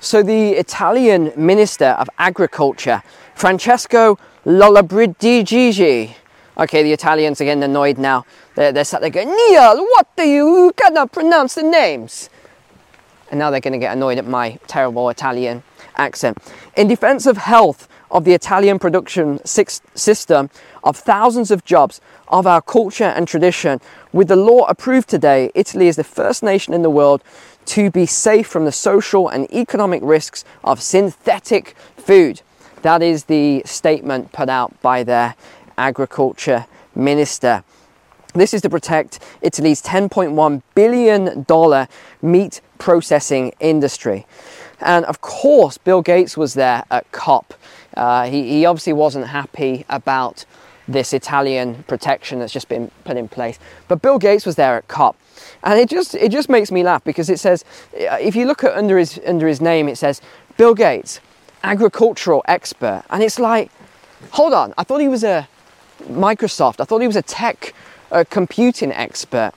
So 0.05 0.21
the 0.21 0.51
Italian 0.51 1.33
Minister 1.35 1.97
of 1.97 2.07
Agriculture, 2.19 3.01
Francesco 3.33 4.19
Lollobrigida, 4.45 6.13
okay, 6.59 6.83
the 6.83 6.93
Italians 6.93 7.41
are 7.41 7.45
getting 7.45 7.63
annoyed 7.63 7.97
now. 7.97 8.23
They're, 8.53 8.71
they're 8.71 8.83
sat 8.83 9.01
there 9.01 9.09
going, 9.09 9.29
Neil, 9.29 9.77
what 9.83 10.15
do 10.15 10.21
you, 10.21 10.65
you 10.65 10.73
cannot 10.73 11.11
pronounce 11.11 11.55
the 11.55 11.63
names. 11.63 12.29
And 13.31 13.39
now 13.39 13.49
they're 13.49 13.59
going 13.59 13.73
to 13.73 13.79
get 13.79 13.97
annoyed 13.97 14.19
at 14.19 14.27
my 14.27 14.59
terrible 14.67 15.09
Italian. 15.09 15.63
accent. 15.97 16.37
In 16.75 16.87
defense 16.87 17.25
of 17.25 17.37
health 17.37 17.87
of 18.11 18.23
the 18.23 18.33
Italian 18.33 18.79
production 18.79 19.43
system, 19.45 20.49
of 20.83 20.95
thousands 20.95 21.51
of 21.51 21.65
jobs, 21.65 21.99
of 22.27 22.45
our 22.45 22.61
culture 22.61 23.05
and 23.05 23.27
tradition, 23.27 23.81
with 24.13 24.27
the 24.27 24.35
law 24.35 24.65
approved 24.67 25.09
today, 25.09 25.51
Italy 25.55 25.87
is 25.87 25.95
the 25.95 26.03
first 26.03 26.43
nation 26.43 26.73
in 26.73 26.81
the 26.81 26.89
world 26.89 27.23
to 27.65 27.91
be 27.91 28.05
safe 28.05 28.47
from 28.47 28.65
the 28.65 28.71
social 28.71 29.27
and 29.27 29.51
economic 29.53 30.01
risks 30.03 30.43
of 30.63 30.81
synthetic 30.81 31.75
food. 31.97 32.41
That 32.81 33.01
is 33.01 33.25
the 33.25 33.63
statement 33.65 34.31
put 34.31 34.49
out 34.49 34.79
by 34.81 35.03
their 35.03 35.35
agriculture 35.77 36.67
minister. 36.93 37.63
This 38.33 38.53
is 38.53 38.61
to 38.61 38.69
protect 38.69 39.19
Italy's 39.41 39.81
$10.1 39.81 40.61
billion 40.75 41.87
meat 42.21 42.61
processing 42.77 43.53
industry. 43.59 44.27
And 44.81 45.05
of 45.05 45.21
course, 45.21 45.77
Bill 45.77 46.01
Gates 46.01 46.35
was 46.35 46.53
there 46.53 46.83
at 46.91 47.09
COP. 47.11 47.53
Uh, 47.95 48.25
he, 48.27 48.49
he 48.49 48.65
obviously 48.65 48.93
wasn't 48.93 49.27
happy 49.27 49.85
about 49.89 50.45
this 50.87 51.13
Italian 51.13 51.83
protection 51.83 52.39
that's 52.39 52.53
just 52.53 52.69
been 52.69 52.91
put 53.03 53.17
in 53.17 53.27
place. 53.27 53.59
But 53.87 54.01
Bill 54.01 54.19
Gates 54.19 54.45
was 54.45 54.55
there 54.55 54.77
at 54.77 54.87
COP. 54.87 55.15
And 55.63 55.79
it 55.79 55.89
just 55.89 56.15
it 56.15 56.31
just 56.31 56.49
makes 56.49 56.71
me 56.71 56.83
laugh 56.83 57.03
because 57.03 57.29
it 57.29 57.39
says 57.39 57.65
if 57.93 58.35
you 58.35 58.45
look 58.45 58.63
at 58.63 58.73
under 58.75 58.97
his 58.97 59.19
under 59.25 59.47
his 59.47 59.59
name 59.59 59.89
it 59.89 59.97
says 59.97 60.21
Bill 60.57 60.73
Gates, 60.73 61.19
agricultural 61.63 62.43
expert. 62.47 63.03
And 63.09 63.21
it's 63.21 63.39
like 63.39 63.71
hold 64.31 64.53
on, 64.53 64.73
I 64.77 64.83
thought 64.83 65.01
he 65.01 65.09
was 65.09 65.23
a 65.23 65.47
Microsoft. 66.03 66.79
I 66.79 66.85
thought 66.85 67.01
he 67.01 67.07
was 67.07 67.15
a 67.15 67.21
tech 67.21 67.73
a 68.11 68.23
computing 68.23 68.91
expert. 68.91 69.51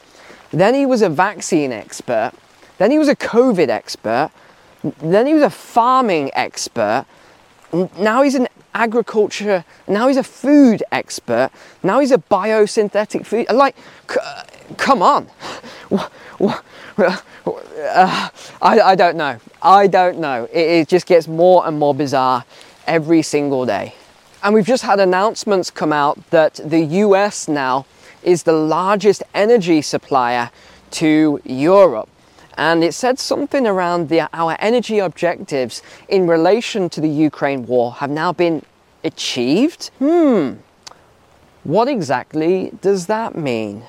Then 0.50 0.74
he 0.74 0.86
was 0.86 1.02
a 1.02 1.08
vaccine 1.08 1.72
expert. 1.72 2.32
Then 2.78 2.90
he 2.90 2.98
was 2.98 3.08
a 3.08 3.16
COVID 3.16 3.68
expert. 3.68 4.30
Then 4.82 5.26
he 5.26 5.34
was 5.34 5.42
a 5.42 5.50
farming 5.50 6.30
expert. 6.34 7.06
Now 7.72 8.22
he's 8.22 8.34
an 8.34 8.48
agriculture. 8.74 9.64
Now 9.86 10.08
he's 10.08 10.16
a 10.16 10.22
food 10.22 10.82
expert. 10.92 11.50
Now 11.82 12.00
he's 12.00 12.12
a 12.12 12.18
biosynthetic 12.18 13.26
food. 13.26 13.46
Like, 13.50 13.76
c- 14.10 14.20
come 14.76 15.02
on. 15.02 15.28
Uh, 16.98 18.28
I, 18.60 18.80
I, 18.80 18.94
don't 18.96 19.16
know. 19.16 19.38
I 19.62 19.86
don't 19.86 20.18
know. 20.18 20.48
It, 20.52 20.58
it 20.58 20.88
just 20.88 21.06
gets 21.06 21.28
more 21.28 21.66
and 21.66 21.78
more 21.78 21.94
bizarre 21.94 22.44
every 22.88 23.22
single 23.22 23.64
day. 23.64 23.94
And 24.42 24.52
we've 24.52 24.66
just 24.66 24.82
had 24.82 24.98
announcements 24.98 25.70
come 25.70 25.92
out 25.92 26.18
that 26.30 26.54
the 26.54 26.80
US 26.80 27.46
now 27.48 27.86
is 28.22 28.42
the 28.42 28.52
largest 28.52 29.22
energy 29.32 29.80
supplier 29.80 30.50
to 30.92 31.40
Europe. 31.44 32.08
And 32.58 32.82
it 32.82 32.92
said 32.92 33.20
something 33.20 33.68
around 33.68 34.08
the, 34.08 34.28
our 34.36 34.56
energy 34.58 34.98
objectives 34.98 35.80
in 36.08 36.26
relation 36.26 36.90
to 36.90 37.00
the 37.00 37.08
Ukraine 37.08 37.64
war 37.66 37.92
have 37.92 38.10
now 38.10 38.32
been 38.32 38.64
achieved. 39.04 39.92
Hmm, 40.00 40.54
what 41.62 41.86
exactly 41.86 42.72
does 42.82 43.06
that 43.06 43.36
mean? 43.36 43.84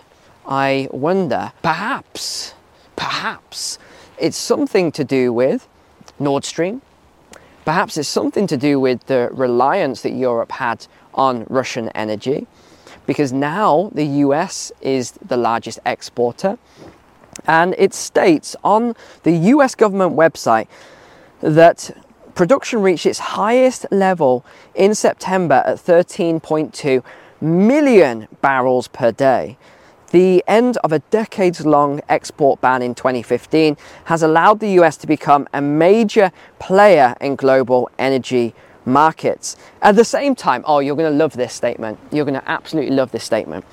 I 0.48 0.88
wonder. 0.92 1.52
Perhaps, 1.64 2.54
perhaps 2.96 3.80
it's 4.20 4.38
something 4.38 4.92
to 4.92 5.04
do 5.04 5.34
with 5.34 5.68
Nord 6.20 6.46
Stream. 6.46 6.84
Perhaps 7.66 7.98
it's 7.98 8.08
something 8.08 8.46
to 8.46 8.58
do 8.58 8.80
with 8.80 9.04
the 9.08 9.30
reliance 9.32 10.04
that 10.04 10.12
Europe 10.14 10.52
had 10.52 10.86
on 11.16 11.46
Russian 11.50 11.90
energy 11.90 12.46
because 13.08 13.34
now 13.34 13.90
the 13.96 14.06
US 14.26 14.72
is 14.82 15.14
the 15.14 15.38
largest 15.38 15.80
exporter. 15.88 16.60
And 17.48 17.76
it 17.78 17.94
states 17.94 18.56
on 18.64 18.96
the 19.24 19.32
US 19.32 19.76
government 19.76 20.16
website 20.16 20.68
that 21.42 21.92
production 22.36 22.82
reached 22.82 23.06
its 23.06 23.20
highest 23.20 23.86
level 23.92 24.46
in 24.76 24.96
September 24.96 25.64
at 25.66 25.78
13.2 25.78 27.04
million 27.42 28.28
barrels 28.42 28.88
per 28.88 29.12
day. 29.12 29.58
The 30.12 30.44
end 30.48 30.78
of 30.78 30.92
a 30.92 31.00
decades 31.12 31.66
long 31.66 32.02
export 32.10 32.62
ban 32.62 32.82
in 32.82 32.96
2015 32.96 33.78
has 34.06 34.24
allowed 34.24 34.60
the 34.60 34.70
US 34.80 34.98
to 34.98 35.08
become 35.08 35.48
a 35.54 35.62
major 35.62 36.32
player 36.58 37.16
in 37.22 37.36
global 37.36 37.90
energy 38.00 38.56
markets. 38.86 39.56
At 39.82 39.96
the 39.96 40.04
same 40.04 40.34
time, 40.34 40.64
oh, 40.66 40.80
you're 40.80 40.96
going 40.96 41.12
to 41.12 41.18
love 41.18 41.34
this 41.34 41.54
statement. 41.54 42.00
You're 42.12 42.26
going 42.26 42.40
to 42.40 42.50
absolutely 42.50 42.96
love 42.96 43.12
this 43.12 43.24
statement. 43.24 43.66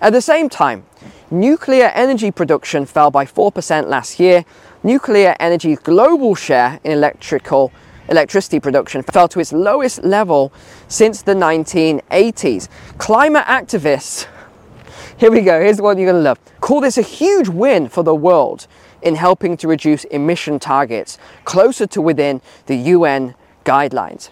At 0.00 0.12
the 0.12 0.20
same 0.20 0.48
time, 0.48 0.84
nuclear 1.30 1.86
energy 1.94 2.30
production 2.30 2.86
fell 2.86 3.10
by 3.10 3.24
4% 3.24 3.88
last 3.88 4.18
year. 4.20 4.44
Nuclear 4.82 5.36
energy's 5.40 5.78
global 5.78 6.34
share 6.34 6.80
in 6.84 6.92
electrical 6.92 7.72
electricity 8.08 8.58
production 8.60 9.02
fell 9.02 9.28
to 9.28 9.40
its 9.40 9.52
lowest 9.52 10.02
level 10.02 10.52
since 10.88 11.22
the 11.22 11.34
1980s. 11.34 12.68
Climate 12.96 13.44
activists, 13.44 14.26
here 15.18 15.30
we 15.30 15.42
go, 15.42 15.60
here's 15.60 15.76
the 15.76 15.82
one 15.82 15.98
you're 15.98 16.10
going 16.10 16.22
to 16.22 16.28
love, 16.28 16.38
call 16.60 16.80
this 16.80 16.96
a 16.96 17.02
huge 17.02 17.48
win 17.48 17.88
for 17.88 18.02
the 18.02 18.14
world 18.14 18.66
in 19.02 19.14
helping 19.14 19.56
to 19.56 19.68
reduce 19.68 20.04
emission 20.04 20.58
targets 20.58 21.18
closer 21.44 21.86
to 21.86 22.00
within 22.00 22.40
the 22.66 22.76
UN 22.76 23.34
guidelines 23.64 24.30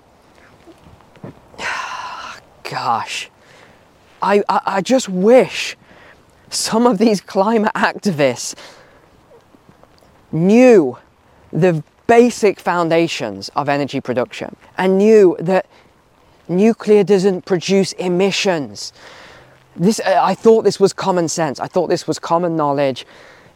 gosh, 2.70 3.30
I, 4.22 4.42
I, 4.48 4.60
I 4.66 4.80
just 4.80 5.08
wish 5.08 5.76
some 6.50 6.86
of 6.86 6.98
these 6.98 7.20
climate 7.20 7.72
activists 7.74 8.54
knew 10.32 10.98
the 11.52 11.82
basic 12.06 12.60
foundations 12.60 13.48
of 13.50 13.68
energy 13.68 14.00
production 14.00 14.54
and 14.78 14.98
knew 14.98 15.36
that 15.40 15.66
nuclear 16.48 17.02
doesn't 17.02 17.44
produce 17.44 17.92
emissions. 17.94 18.92
This, 19.74 20.00
uh, 20.00 20.20
I 20.22 20.34
thought 20.34 20.62
this 20.62 20.78
was 20.78 20.92
common 20.92 21.28
sense. 21.28 21.60
I 21.60 21.66
thought 21.66 21.88
this 21.88 22.06
was 22.06 22.18
common 22.18 22.56
knowledge. 22.56 23.06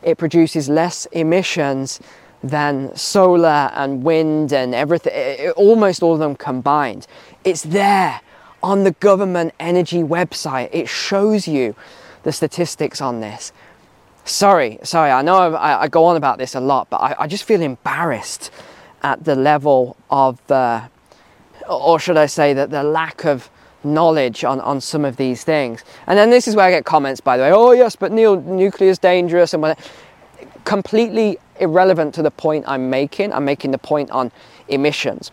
It 0.03 0.19
produces 0.19 0.69
less 0.69 1.07
emissions 1.07 2.01
than 2.43 2.95
solar 2.97 3.71
and 3.75 4.03
wind 4.03 4.53
and 4.53 4.75
everything, 4.75 5.13
uh, 5.15 5.51
uh, 5.51 5.53
almost 5.53 6.03
all 6.03 6.15
of 6.15 6.19
them 6.19 6.35
combined. 6.35 7.07
It's 7.45 7.63
there 7.63 8.21
on 8.63 8.85
the 8.85 8.93
government 8.93 9.55
energy 9.61 10.03
website. 10.03 10.69
It 10.73 10.89
shows 10.89 11.47
you 11.47 11.75
the 12.23 12.33
statistics 12.33 13.01
on 13.01 13.21
this. 13.21 13.53
Sorry, 14.25 14.79
sorry, 14.83 15.11
I 15.11 15.23
know 15.23 15.55
I, 15.55 15.83
I 15.83 15.89
go 15.89 16.05
on 16.05 16.17
about 16.17 16.39
this 16.39 16.55
a 16.55 16.61
lot, 16.61 16.91
but 16.91 16.99
I, 16.99 17.17
I, 17.21 17.27
just 17.27 17.45
feel 17.45 17.63
embarrassed 17.63 18.51
at 19.03 19.25
the 19.25 19.35
level 19.35 19.97
of, 20.11 20.39
uh, 20.51 20.87
or 21.69 21.99
should 21.99 22.17
I 22.17 22.27
say, 22.27 22.53
that 22.53 22.71
the 22.71 22.83
lack 22.83 23.25
of 23.25 23.51
knowledge 23.83 24.45
on, 24.45 24.61
on 24.61 24.81
some 24.81 25.05
of 25.05 25.17
these 25.17 25.43
things. 25.43 25.85
And 26.07 26.19
then 26.19 26.31
this 26.31 26.47
is 26.47 26.55
where 26.55 26.67
I 26.67 26.71
get 26.71 26.85
comments, 26.85 27.21
by 27.21 27.37
the 27.37 27.45
way, 27.45 27.53
oh, 27.53 27.73
yes, 27.73 27.97
but 27.97 28.13
nuclear 28.13 28.91
is 28.91 28.99
dangerous 28.99 29.55
and 29.55 29.63
whatever. 29.63 29.81
Completely 30.65 31.39
irrelevant 31.59 32.15
to 32.15 32.23
the 32.23 32.31
point 32.31 32.65
I'm 32.69 32.91
making. 32.91 33.33
I'm 33.33 33.45
making 33.45 33.71
the 33.71 33.79
point 33.79 34.11
on 34.11 34.31
emissions. 34.69 35.31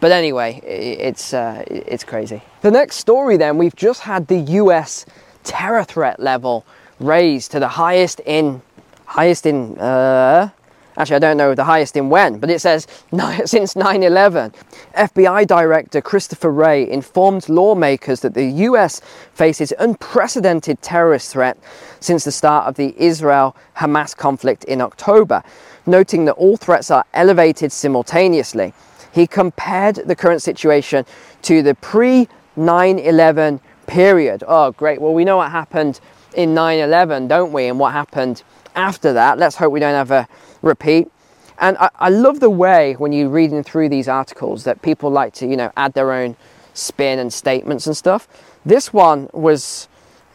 But 0.00 0.12
anyway, 0.12 0.60
it's, 0.64 1.32
uh, 1.32 1.64
it's 1.66 2.04
crazy. 2.04 2.42
The 2.62 2.70
next 2.70 2.96
story 2.96 3.36
then, 3.36 3.58
we've 3.58 3.76
just 3.76 4.02
had 4.02 4.26
the 4.28 4.38
US 4.38 5.06
terror 5.46 5.84
threat 5.84 6.20
level 6.20 6.66
raised 7.00 7.52
to 7.52 7.60
the 7.60 7.68
highest 7.68 8.20
in, 8.26 8.60
highest 9.06 9.46
in, 9.46 9.78
uh, 9.78 10.50
actually 10.98 11.16
I 11.16 11.18
don't 11.20 11.36
know 11.36 11.54
the 11.54 11.64
highest 11.64 11.96
in 11.96 12.10
when, 12.10 12.38
but 12.38 12.50
it 12.50 12.60
says 12.60 12.86
since 13.44 13.74
9-11. 13.74 14.54
FBI 14.96 15.46
Director 15.46 16.00
Christopher 16.02 16.50
Wray 16.50 16.88
informed 16.90 17.48
lawmakers 17.48 18.20
that 18.20 18.34
the 18.34 18.44
US 18.44 19.00
faces 19.32 19.72
unprecedented 19.78 20.82
terrorist 20.82 21.32
threat 21.32 21.56
since 22.00 22.24
the 22.24 22.32
start 22.32 22.66
of 22.66 22.74
the 22.74 22.94
Israel-Hamas 22.98 24.16
conflict 24.16 24.64
in 24.64 24.80
October, 24.80 25.42
noting 25.86 26.24
that 26.24 26.32
all 26.32 26.56
threats 26.56 26.90
are 26.90 27.04
elevated 27.14 27.72
simultaneously. 27.72 28.74
He 29.12 29.26
compared 29.26 29.96
the 29.96 30.16
current 30.16 30.42
situation 30.42 31.06
to 31.42 31.62
the 31.62 31.74
pre 31.74 32.28
9 32.56 32.98
11 32.98 33.60
period. 33.86 34.44
Oh, 34.46 34.72
great. 34.72 35.00
Well, 35.00 35.14
we 35.14 35.24
know 35.24 35.36
what 35.36 35.50
happened 35.50 36.00
in 36.34 36.54
9 36.54 36.78
11, 36.78 37.28
don't 37.28 37.52
we? 37.52 37.66
And 37.66 37.78
what 37.78 37.92
happened 37.92 38.42
after 38.74 39.12
that. 39.12 39.38
Let's 39.38 39.56
hope 39.56 39.72
we 39.72 39.80
don't 39.80 39.94
have 39.94 40.10
a 40.10 40.28
repeat. 40.62 41.10
And 41.58 41.76
I, 41.78 41.90
I 41.98 42.08
love 42.10 42.40
the 42.40 42.50
way 42.50 42.94
when 42.94 43.12
you're 43.12 43.30
reading 43.30 43.62
through 43.62 43.88
these 43.88 44.08
articles 44.08 44.64
that 44.64 44.82
people 44.82 45.10
like 45.10 45.32
to, 45.34 45.46
you 45.46 45.56
know, 45.56 45.72
add 45.76 45.94
their 45.94 46.12
own 46.12 46.36
spin 46.74 47.18
and 47.18 47.32
statements 47.32 47.86
and 47.86 47.96
stuff. 47.96 48.28
This 48.64 48.92
one 48.92 49.30
was, 49.32 49.88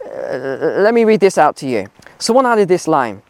uh, 0.04 0.38
let 0.80 0.94
me 0.94 1.04
read 1.06 1.20
this 1.20 1.38
out 1.38 1.56
to 1.58 1.68
you. 1.68 1.88
Someone 2.18 2.46
added 2.46 2.68
this 2.68 2.88
line 2.88 3.22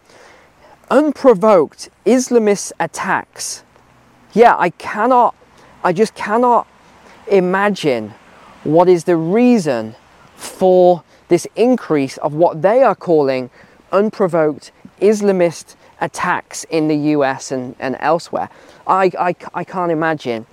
Unprovoked 0.89 1.89
Islamist 2.05 2.71
attacks. 2.79 3.63
Yeah, 4.33 4.55
I 4.57 4.69
cannot 4.71 5.35
I 5.83 5.93
just 5.93 6.13
cannot 6.13 6.67
imagine 7.27 8.13
what 8.63 8.87
is 8.87 9.05
the 9.05 9.15
reason 9.15 9.95
for 10.61 11.03
this 11.27 11.47
increase 11.55 12.17
of 12.17 12.35
what 12.35 12.61
they 12.61 12.83
are 12.83 12.93
calling 12.93 13.49
unprovoked 13.91 14.71
Islamist 15.01 15.75
attacks 15.99 16.65
in 16.65 16.87
the 16.87 16.97
US 17.17 17.51
and, 17.51 17.75
and 17.79 17.97
elsewhere. 17.99 18.47
I, 18.85 19.11
I, 19.17 19.35
I 19.55 19.63
can't 19.63 19.91
imagine 19.91 20.45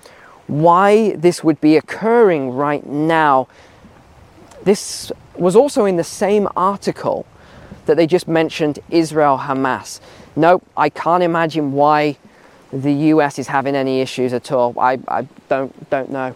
why 0.46 1.14
this 1.16 1.44
would 1.44 1.60
be 1.60 1.76
occurring 1.76 2.52
right 2.52 2.86
now. 2.86 3.48
This 4.62 5.12
was 5.34 5.54
also 5.54 5.84
in 5.84 5.96
the 5.96 6.04
same 6.04 6.48
article 6.56 7.26
that 7.84 7.98
they 7.98 8.06
just 8.06 8.28
mentioned 8.28 8.78
Israel 8.88 9.36
Hamas. 9.36 10.00
Nope, 10.36 10.64
I 10.74 10.88
can't 10.88 11.22
imagine 11.22 11.72
why 11.72 12.16
the 12.72 12.94
US 13.12 13.38
is 13.38 13.48
having 13.48 13.76
any 13.76 14.00
issues 14.00 14.32
at 14.32 14.52
all. 14.52 14.74
I, 14.80 14.98
I 15.06 15.28
don't, 15.50 15.90
don't 15.90 16.10
know. 16.10 16.34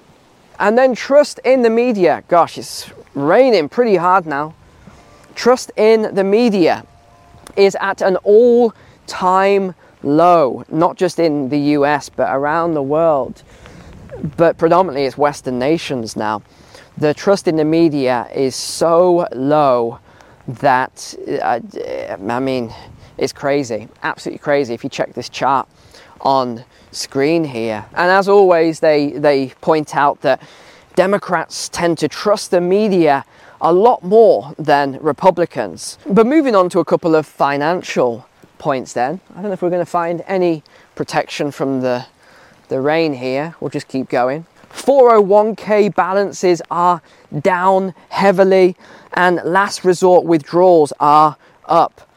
And 0.59 0.79
then 0.79 0.95
trust 0.95 1.41
in 1.45 1.63
the 1.63 1.71
media. 1.71 2.23
Gosh, 2.29 2.59
it's 2.59 2.91
raining 3.15 3.69
pretty 3.69 3.97
hard 3.97 4.27
now. 4.27 4.55
Trust 5.35 5.71
in 5.77 6.15
the 6.15 6.25
media 6.25 6.85
is 7.57 7.77
at 7.81 8.03
an 8.03 8.17
all 8.17 8.75
time 9.07 9.75
low, 10.03 10.65
not 10.71 10.97
just 10.97 11.19
in 11.19 11.49
the 11.49 11.59
US, 11.77 12.09
but 12.09 12.35
around 12.35 12.75
the 12.75 12.83
world. 12.83 13.43
But 14.37 14.59
predominantly 14.59 15.05
it's 15.05 15.17
Western 15.17 15.59
nations 15.59 16.17
now. 16.17 16.43
The 16.99 17.15
trust 17.15 17.49
in 17.49 17.57
the 17.57 17.65
media 17.65 18.29
is 18.35 18.55
so 18.55 19.27
low 19.33 19.99
that, 20.47 21.15
uh, 21.43 21.61
I 22.29 22.41
mean, 22.41 22.73
it's 23.17 23.33
crazy, 23.33 23.89
absolutely 24.03 24.39
crazy. 24.39 24.75
If 24.75 24.85
you 24.85 24.91
check 24.91 25.15
this 25.15 25.29
chart 25.29 25.69
on 26.21 26.65
screen 26.93 27.45
here. 27.45 27.87
And 27.95 28.11
as 28.11 28.29
always, 28.29 28.81
they, 28.81 29.11
they 29.11 29.49
point 29.61 29.97
out 29.97 30.21
that 30.21 30.43
Democrats 30.95 31.69
tend 31.69 31.99
to 31.99 32.09
trust 32.09 32.51
the 32.51 32.61
media 32.61 33.25
a 33.61 33.73
lot 33.73 34.03
more 34.03 34.55
than 34.59 34.99
Republicans. 35.01 35.99
But 36.07 36.27
moving 36.27 36.55
on 36.55 36.69
to 36.71 36.81
a 36.81 36.85
couple 36.85 37.15
of 37.15 37.27
financial 37.27 38.27
points 38.59 38.93
then. 38.93 39.21
I 39.31 39.37
don't 39.37 39.45
know 39.45 39.53
if 39.53 39.63
we're 39.63 39.71
going 39.71 39.85
to 39.85 39.91
find 39.91 40.23
any 40.27 40.63
protection 40.95 41.51
from 41.51 41.81
the, 41.81 42.07
the 42.69 42.81
rain 42.81 43.15
here. 43.15 43.55
We'll 43.61 43.71
just 43.71 43.89
keep 43.89 44.09
going. 44.09 44.47
401k 44.73 45.95
balances 45.95 46.63
are 46.71 47.03
down 47.41 47.95
heavily 48.09 48.77
and 49.15 49.41
last 49.45 49.85
resort 49.85 50.25
withdrawals 50.25 50.93
are 50.99 51.37
up. 51.67 52.09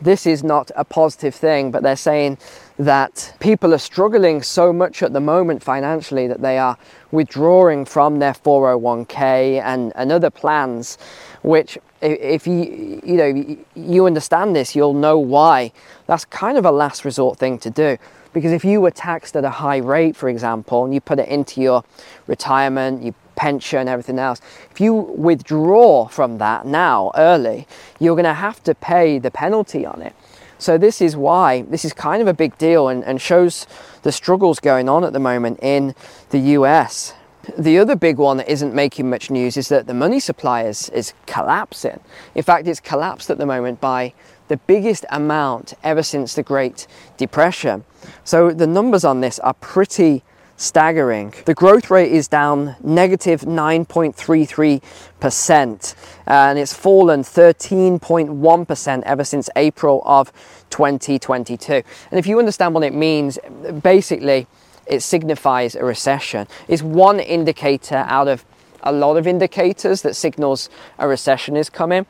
This 0.00 0.26
is 0.26 0.42
not 0.42 0.70
a 0.76 0.84
positive 0.84 1.34
thing, 1.34 1.70
but 1.70 1.82
they're 1.82 1.96
saying 1.96 2.38
that 2.84 3.34
people 3.38 3.72
are 3.72 3.78
struggling 3.78 4.42
so 4.42 4.72
much 4.72 5.02
at 5.02 5.12
the 5.12 5.20
moment 5.20 5.62
financially 5.62 6.26
that 6.26 6.42
they 6.42 6.58
are 6.58 6.76
withdrawing 7.12 7.84
from 7.84 8.18
their 8.18 8.32
401k 8.32 9.62
and, 9.62 9.92
and 9.94 10.10
other 10.10 10.30
plans, 10.30 10.98
which 11.42 11.78
if 12.00 12.46
you 12.46 13.00
you 13.04 13.14
know 13.14 13.56
you 13.76 14.06
understand 14.06 14.56
this, 14.56 14.74
you'll 14.74 14.94
know 14.94 15.16
why. 15.16 15.70
That's 16.08 16.24
kind 16.24 16.58
of 16.58 16.64
a 16.64 16.72
last 16.72 17.04
resort 17.04 17.38
thing 17.38 17.58
to 17.60 17.70
do. 17.70 17.98
Because 18.32 18.50
if 18.50 18.64
you 18.64 18.80
were 18.80 18.90
taxed 18.90 19.36
at 19.36 19.44
a 19.44 19.50
high 19.50 19.76
rate, 19.76 20.16
for 20.16 20.28
example, 20.28 20.84
and 20.84 20.92
you 20.92 21.00
put 21.00 21.18
it 21.20 21.28
into 21.28 21.60
your 21.60 21.84
retirement, 22.26 23.02
your 23.02 23.14
pension, 23.36 23.86
everything 23.86 24.18
else, 24.18 24.40
if 24.70 24.80
you 24.80 24.94
withdraw 24.94 26.08
from 26.08 26.38
that 26.38 26.66
now 26.66 27.12
early, 27.14 27.68
you're 28.00 28.16
going 28.16 28.24
to 28.24 28.34
have 28.34 28.62
to 28.64 28.74
pay 28.74 29.18
the 29.18 29.30
penalty 29.30 29.84
on 29.84 30.00
it. 30.02 30.14
So 30.62 30.78
this 30.78 31.00
is 31.00 31.16
why 31.16 31.62
this 31.62 31.84
is 31.84 31.92
kind 31.92 32.22
of 32.22 32.28
a 32.28 32.32
big 32.32 32.56
deal 32.56 32.86
and, 32.86 33.02
and 33.04 33.20
shows 33.20 33.66
the 34.02 34.12
struggles 34.12 34.60
going 34.60 34.88
on 34.88 35.02
at 35.02 35.12
the 35.12 35.18
moment 35.18 35.58
in 35.60 35.92
the 36.30 36.38
US. 36.56 37.14
The 37.58 37.80
other 37.80 37.96
big 37.96 38.18
one 38.18 38.36
that 38.36 38.48
isn't 38.48 38.72
making 38.72 39.10
much 39.10 39.28
news 39.28 39.56
is 39.56 39.68
that 39.70 39.88
the 39.88 39.94
money 39.94 40.20
supply 40.20 40.62
is, 40.62 40.88
is 40.90 41.14
collapsing. 41.26 41.98
In 42.36 42.44
fact, 42.44 42.68
it's 42.68 42.78
collapsed 42.78 43.28
at 43.28 43.38
the 43.38 43.46
moment 43.46 43.80
by 43.80 44.14
the 44.46 44.56
biggest 44.56 45.04
amount 45.10 45.74
ever 45.82 46.04
since 46.04 46.34
the 46.34 46.44
Great 46.44 46.86
Depression. 47.16 47.82
So 48.22 48.52
the 48.52 48.68
numbers 48.68 49.04
on 49.04 49.20
this 49.20 49.40
are 49.40 49.54
pretty 49.54 50.22
staggering. 50.62 51.34
The 51.44 51.54
growth 51.54 51.90
rate 51.90 52.12
is 52.12 52.28
down 52.28 52.76
negative 52.82 53.40
9.33%, 53.40 55.94
and 56.26 56.58
it's 56.58 56.72
fallen 56.72 57.22
13.1% 57.22 59.02
ever 59.02 59.24
since 59.24 59.50
April 59.56 60.02
of 60.04 60.32
2022. 60.70 61.72
And 61.72 61.84
if 62.12 62.28
you 62.28 62.38
understand 62.38 62.74
what 62.74 62.84
it 62.84 62.94
means, 62.94 63.40
basically, 63.82 64.46
it 64.86 65.00
signifies 65.00 65.74
a 65.74 65.84
recession. 65.84 66.46
It's 66.68 66.82
one 66.82 67.18
indicator 67.18 67.96
out 67.96 68.28
of 68.28 68.44
a 68.84 68.92
lot 68.92 69.16
of 69.16 69.26
indicators 69.26 70.02
that 70.02 70.14
signals 70.14 70.70
a 70.98 71.08
recession 71.08 71.56
is 71.56 71.68
coming. 71.68 72.06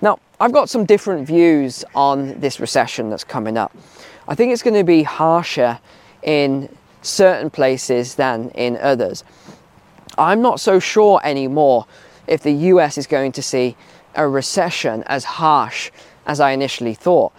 Now, 0.00 0.18
I've 0.40 0.52
got 0.52 0.68
some 0.68 0.84
different 0.84 1.24
views 1.26 1.84
on 1.94 2.40
this 2.40 2.58
recession 2.58 3.10
that's 3.10 3.22
coming 3.22 3.56
up. 3.56 3.70
I 4.26 4.34
think 4.34 4.52
it's 4.52 4.62
going 4.62 4.74
to 4.74 4.82
be 4.82 5.04
harsher 5.04 5.78
in 6.22 6.68
certain 7.02 7.50
places 7.50 8.14
than 8.14 8.50
in 8.50 8.76
others. 8.78 9.24
I'm 10.16 10.40
not 10.40 10.60
so 10.60 10.78
sure 10.78 11.20
anymore 11.24 11.86
if 12.26 12.42
the 12.42 12.52
US 12.52 12.96
is 12.96 13.06
going 13.06 13.32
to 13.32 13.42
see 13.42 13.76
a 14.14 14.28
recession 14.28 15.02
as 15.04 15.24
harsh 15.24 15.90
as 16.26 16.38
I 16.40 16.52
initially 16.52 16.94
thought 16.94 17.32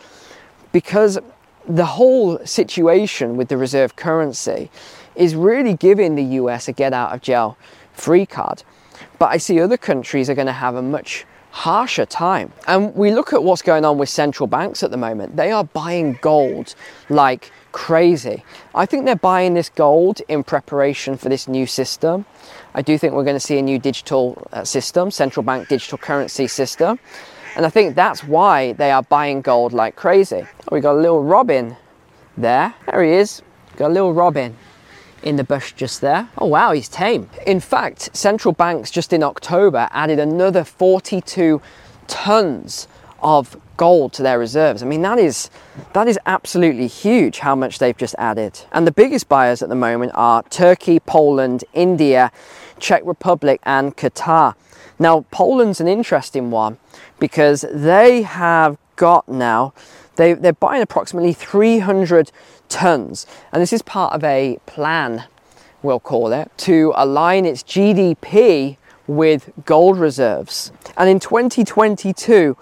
because 0.71 1.19
the 1.67 1.85
whole 1.85 2.39
situation 2.45 3.37
with 3.37 3.47
the 3.47 3.57
reserve 3.57 3.95
currency 3.95 4.69
is 5.15 5.35
really 5.35 5.75
giving 5.75 6.15
the 6.15 6.23
US 6.41 6.67
a 6.67 6.73
get 6.73 6.93
out 6.93 7.13
of 7.13 7.21
jail 7.21 7.57
free 7.93 8.25
card. 8.25 8.63
But 9.19 9.27
I 9.27 9.37
see 9.37 9.61
other 9.61 9.77
countries 9.77 10.29
are 10.29 10.35
going 10.35 10.47
to 10.47 10.51
have 10.51 10.75
a 10.75 10.81
much 10.81 11.25
harsher 11.51 12.05
time. 12.05 12.51
And 12.67 12.93
we 12.95 13.11
look 13.11 13.31
at 13.31 13.43
what's 13.43 13.61
going 13.61 13.85
on 13.85 13.97
with 13.97 14.09
central 14.09 14.47
banks 14.47 14.81
at 14.81 14.91
the 14.91 14.97
moment. 14.97 15.35
They 15.35 15.51
are 15.51 15.63
buying 15.63 16.17
gold 16.21 16.75
like 17.09 17.51
crazy. 17.73 18.45
I 18.73 18.85
think 18.85 19.03
they're 19.03 19.17
buying 19.17 19.55
this 19.55 19.67
gold 19.67 20.21
in 20.29 20.45
preparation 20.45 21.17
for 21.17 21.27
this 21.27 21.49
new 21.49 21.67
system. 21.67 22.25
I 22.73 22.81
do 22.81 22.97
think 22.97 23.13
we're 23.13 23.25
going 23.25 23.35
to 23.35 23.41
see 23.41 23.57
a 23.57 23.61
new 23.61 23.77
digital 23.77 24.47
uh, 24.53 24.63
system, 24.63 25.11
central 25.11 25.43
bank 25.43 25.67
digital 25.67 25.97
currency 25.97 26.47
system. 26.47 26.99
And 27.57 27.65
I 27.65 27.69
think 27.69 27.95
that's 27.95 28.23
why 28.23 28.73
they 28.73 28.91
are 28.91 29.03
buying 29.03 29.41
gold 29.41 29.73
like 29.73 29.97
crazy. 29.97 30.47
We 30.71 30.79
got 30.79 30.95
a 30.95 31.01
little 31.01 31.21
robin 31.21 31.75
there. 32.37 32.73
There 32.87 33.03
he 33.03 33.11
is. 33.11 33.41
Got 33.75 33.91
a 33.91 33.93
little 33.93 34.13
robin 34.13 34.55
in 35.21 35.35
the 35.35 35.43
bush 35.43 35.73
just 35.73 36.01
there. 36.01 36.29
Oh 36.37 36.47
wow, 36.47 36.71
he's 36.71 36.89
tame. 36.89 37.29
In 37.45 37.59
fact, 37.59 38.15
central 38.15 38.53
banks 38.53 38.91
just 38.91 39.13
in 39.13 39.23
October 39.23 39.87
added 39.91 40.19
another 40.19 40.63
42 40.63 41.61
tons 42.07 42.87
of 43.23 43.57
gold 43.77 44.13
to 44.13 44.21
their 44.21 44.37
reserves. 44.37 44.83
I 44.83 44.85
mean, 44.85 45.01
that 45.01 45.17
is 45.17 45.49
that 45.93 46.07
is 46.07 46.19
absolutely 46.25 46.87
huge 46.87 47.39
how 47.39 47.55
much 47.55 47.79
they've 47.79 47.97
just 47.97 48.15
added. 48.17 48.59
And 48.71 48.85
the 48.85 48.91
biggest 48.91 49.27
buyers 49.27 49.61
at 49.61 49.69
the 49.69 49.75
moment 49.75 50.11
are 50.13 50.43
Turkey, 50.43 50.99
Poland, 50.99 51.63
India, 51.73 52.31
Czech 52.79 53.01
Republic, 53.05 53.59
and 53.63 53.97
Qatar. 53.97 54.55
Now, 54.99 55.25
Poland's 55.31 55.81
an 55.81 55.87
interesting 55.87 56.51
one 56.51 56.77
because 57.19 57.65
they 57.71 58.21
have 58.21 58.77
got 58.95 59.27
now 59.27 59.73
they, 60.15 60.33
they're 60.33 60.53
buying 60.53 60.81
approximately 60.81 61.33
300 61.33 62.31
tons, 62.69 63.25
and 63.51 63.61
this 63.61 63.73
is 63.73 63.81
part 63.81 64.13
of 64.13 64.23
a 64.23 64.59
plan, 64.65 65.25
we'll 65.81 65.99
call 65.99 66.31
it, 66.33 66.51
to 66.57 66.93
align 66.95 67.45
its 67.45 67.63
GDP 67.63 68.77
with 69.07 69.51
gold 69.65 69.97
reserves. 69.97 70.71
And 70.97 71.09
in 71.09 71.19
2022, 71.19 72.55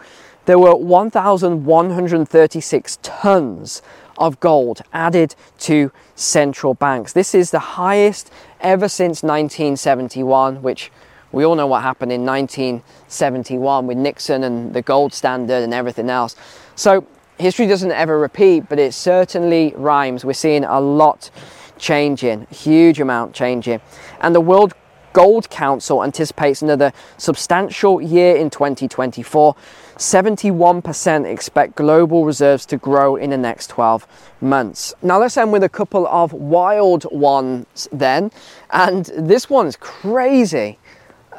there 0.46 0.60
were 0.60 0.76
1,136 0.76 3.00
tons 3.02 3.82
of 4.18 4.40
gold 4.40 4.82
added 4.94 5.36
to 5.60 5.92
central 6.16 6.74
banks. 6.74 7.14
This 7.14 7.34
is 7.34 7.52
the 7.52 7.60
highest 7.60 8.32
ever 8.60 8.88
since 8.88 9.24
1971, 9.24 10.62
which 10.62 10.92
we 11.32 11.44
all 11.44 11.56
know 11.56 11.68
what 11.68 11.82
happened 11.82 12.12
in 12.12 12.26
1971 12.26 13.88
with 13.88 13.98
Nixon 13.98 14.44
and 14.44 14.74
the 14.74 14.82
gold 14.82 15.14
standard 15.14 15.64
and 15.64 15.74
everything 15.74 16.10
else. 16.10 16.36
So 16.76 17.06
history 17.38 17.68
doesn't 17.68 17.92
ever 17.92 18.20
repeat, 18.20 18.70
but 18.70 18.80
it 18.80 18.94
certainly 18.94 19.74
rhymes. 19.76 20.26
We're 20.26 20.34
seeing 20.34 20.64
a 20.64 20.80
lot 20.80 21.30
changing, 21.78 22.48
huge 22.52 23.00
amount 23.00 23.34
changing. 23.34 23.82
And 24.20 24.36
the 24.36 24.42
World 24.42 24.74
Gold 25.14 25.50
Council 25.50 26.04
anticipates 26.04 26.62
another 26.62 26.94
substantial 27.18 28.02
year 28.02 28.36
in 28.36 28.50
2024 28.50 29.56
71% 30.02 31.26
expect 31.26 31.76
global 31.76 32.26
reserves 32.26 32.66
to 32.66 32.78
grow 32.78 33.16
in 33.16 33.30
the 33.30 33.38
next 33.38 33.68
12 33.68 34.08
months. 34.42 34.96
Now, 35.04 35.20
let's 35.20 35.38
end 35.38 35.52
with 35.52 35.64
a 35.64 35.70
couple 35.70 36.08
of 36.08 36.34
wild 36.34 37.06
ones 37.12 37.88
then. 37.92 38.32
And 38.72 39.06
this 39.16 39.48
one's 39.48 39.76
crazy. 39.76 40.80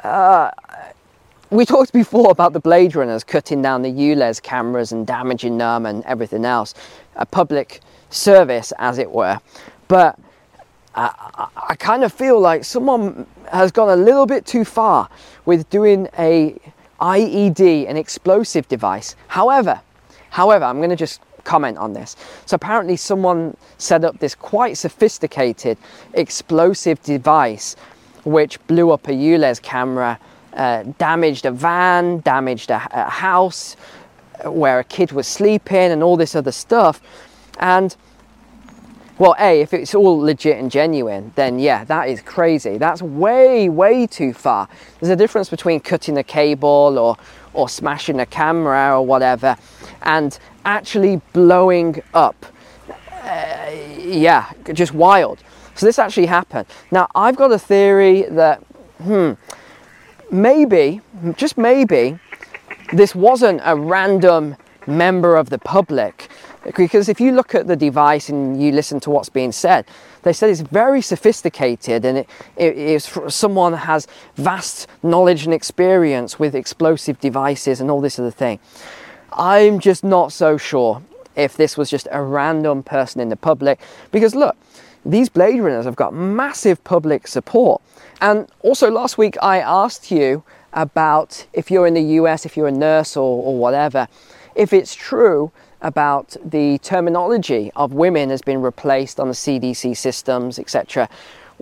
Uh, 0.05 0.53
we 1.51 1.67
talked 1.67 1.93
before 1.93 2.31
about 2.31 2.53
the 2.53 2.61
Blade 2.61 2.95
Runners 2.95 3.25
cutting 3.25 3.63
down 3.63 3.83
the 3.83 3.91
ULEZ 3.91 4.41
cameras 4.43 4.93
and 4.93 5.07
damaging 5.07 5.59
them 5.59 5.85
and 5.85 6.05
everything 6.05 6.45
else, 6.45 6.73
a 7.17 7.27
public 7.27 7.81
service, 8.11 8.73
as 8.79 8.99
it 8.99 9.11
were. 9.11 9.41
But 9.89 10.19
I, 10.95 11.49
I 11.69 11.75
kind 11.75 12.05
of 12.05 12.13
feel 12.13 12.41
like 12.41 12.65
someone 12.65 13.27
has 13.53 13.71
gone 13.71 13.91
a 13.91 13.97
little 14.03 14.27
bit 14.27 14.47
too 14.47 14.65
far 14.65 15.09
with 15.45 15.69
doing 15.71 16.09
a 16.19 16.59
IED, 17.01 17.89
an 17.89 17.97
explosive 17.97 18.67
device. 18.69 19.17
However, 19.29 19.81
however, 20.31 20.65
I'm 20.65 20.79
going 20.79 20.91
to 20.91 20.97
just 20.97 21.21
comment 21.45 21.77
on 21.79 21.93
this. 21.93 22.17
So 22.47 22.55
apparently, 22.55 22.97
someone 22.97 23.57
set 23.79 24.05
up 24.05 24.19
this 24.19 24.35
quite 24.35 24.77
sophisticated 24.79 25.77
explosive 26.15 27.03
device 27.03 27.77
which 28.25 28.65
blew 28.69 28.93
up 28.93 29.09
a 29.09 29.13
ULEZ 29.13 29.61
camera, 29.63 30.19
uh, 30.55 30.85
damaged 30.99 31.45
a 31.45 31.51
van, 31.51 32.21
damaged 32.21 32.71
a, 32.71 32.87
a 32.93 33.11
house 33.11 33.77
where 34.45 34.79
a 34.79 34.85
kid 34.85 35.13
was 35.13 35.27
sleeping, 35.27 35.91
and 35.91 36.03
all 36.03 36.17
this 36.17 36.37
other 36.37 36.53
stuff. 36.53 37.01
And 37.59 37.97
well, 39.19 39.35
A, 39.39 39.61
if 39.61 39.73
it's 39.75 39.95
all 39.95 40.19
legit 40.19 40.59
and 40.59 40.71
genuine, 40.71 41.33
then 41.35 41.59
yeah, 41.59 41.85
that 41.85 42.09
is 42.09 42.23
crazy. 42.23 42.79
That's 42.79 43.03
way, 43.03 43.69
way 43.69 44.07
too 44.07 44.33
far. 44.33 44.69
There's 45.01 45.11
a 45.11 45.17
difference 45.17 45.49
between 45.49 45.81
cutting 45.81 46.19
a 46.19 46.25
cable 46.25 46.99
or, 46.99 47.17
or 47.53 47.69
smashing 47.69 48.21
a 48.21 48.27
camera 48.27 48.99
or 48.99 49.05
whatever 49.05 49.57
and 50.03 50.39
actually 50.65 51.21
blowing 51.33 52.03
up. 52.15 52.47
Uh, 53.23 53.71
yeah, 53.99 54.51
just 54.73 54.95
wild. 54.95 55.39
So 55.75 55.87
this 55.87 55.99
actually 55.99 56.27
happened. 56.27 56.67
Now, 56.91 57.09
I've 57.15 57.37
got 57.37 57.53
a 57.53 57.59
theory 57.59 58.23
that, 58.23 58.61
hmm, 59.03 59.33
maybe, 60.31 61.01
just 61.37 61.57
maybe, 61.57 62.19
this 62.93 63.15
wasn't 63.15 63.61
a 63.65 63.77
random 63.77 64.57
member 64.87 65.37
of 65.37 65.51
the 65.51 65.59
public 65.59 66.29
because 66.77 67.09
if 67.09 67.21
you 67.21 67.33
look 67.33 67.55
at 67.55 67.67
the 67.67 67.77
device 67.77 68.29
and 68.29 68.63
you 68.63 68.73
listen 68.73 69.01
to 69.01 69.11
what's 69.11 69.29
being 69.29 69.53
said, 69.53 69.85
they 70.23 70.33
said 70.33 70.49
it's 70.49 70.61
very 70.61 71.03
sophisticated 71.03 72.05
and 72.05 72.19
it, 72.19 72.29
it 72.57 72.77
is 72.77 73.05
someone 73.29 73.73
has 73.73 74.07
vast 74.37 74.87
knowledge 75.03 75.45
and 75.45 75.53
experience 75.53 76.39
with 76.39 76.55
explosive 76.55 77.19
devices 77.21 77.81
and 77.81 77.91
all 77.91 78.01
this 78.01 78.19
other 78.19 78.31
thing. 78.31 78.61
I'm 79.33 79.81
just 79.81 80.05
not 80.05 80.33
so 80.33 80.57
sure 80.57 81.03
if 81.35 81.57
this 81.57 81.77
was 81.77 81.91
just 81.91 82.07
a 82.11 82.23
random 82.23 82.83
person 82.83 83.21
in 83.21 83.29
the 83.29 83.37
public 83.37 83.81
because 84.11 84.35
look, 84.35 84.57
these 85.05 85.29
Blade 85.29 85.61
Runners 85.61 85.85
have 85.85 85.97
got 85.97 86.15
massive 86.15 86.83
public 86.85 87.27
support. 87.27 87.83
And 88.21 88.49
also 88.61 88.89
last 88.91 89.19
week 89.19 89.37
I 89.43 89.59
asked 89.59 90.13
you 90.13 90.45
about 90.73 91.47
if 91.53 91.71
you're 91.71 91.87
in 91.87 91.95
the 91.95 92.03
US, 92.21 92.47
if 92.47 92.57
you're 92.57 92.69
a 92.69 92.73
nurse 92.73 93.17
or, 93.17 93.43
or 93.43 93.59
whatever, 93.59 94.07
if 94.55 94.73
it's 94.73 94.95
true 94.95 95.53
about 95.81 96.37
the 96.45 96.79
terminology 96.79 97.73
of 97.75 97.93
women 97.93 98.31
has 98.31 98.41
been 98.41 98.63
replaced 98.63 99.19
on 99.19 99.29
the 99.29 99.35
CDC 99.35 99.97
systems, 99.97 100.59
etc., 100.59 101.09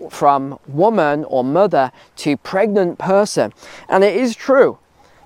from 0.09 0.59
woman 0.66 1.24
or 1.24 1.44
mother 1.44 1.92
to 2.16 2.37
pregnant 2.37 2.98
person. 2.98 3.53
And 3.88 4.05
it 4.05 4.16
is 4.16 4.35
true. 4.35 4.79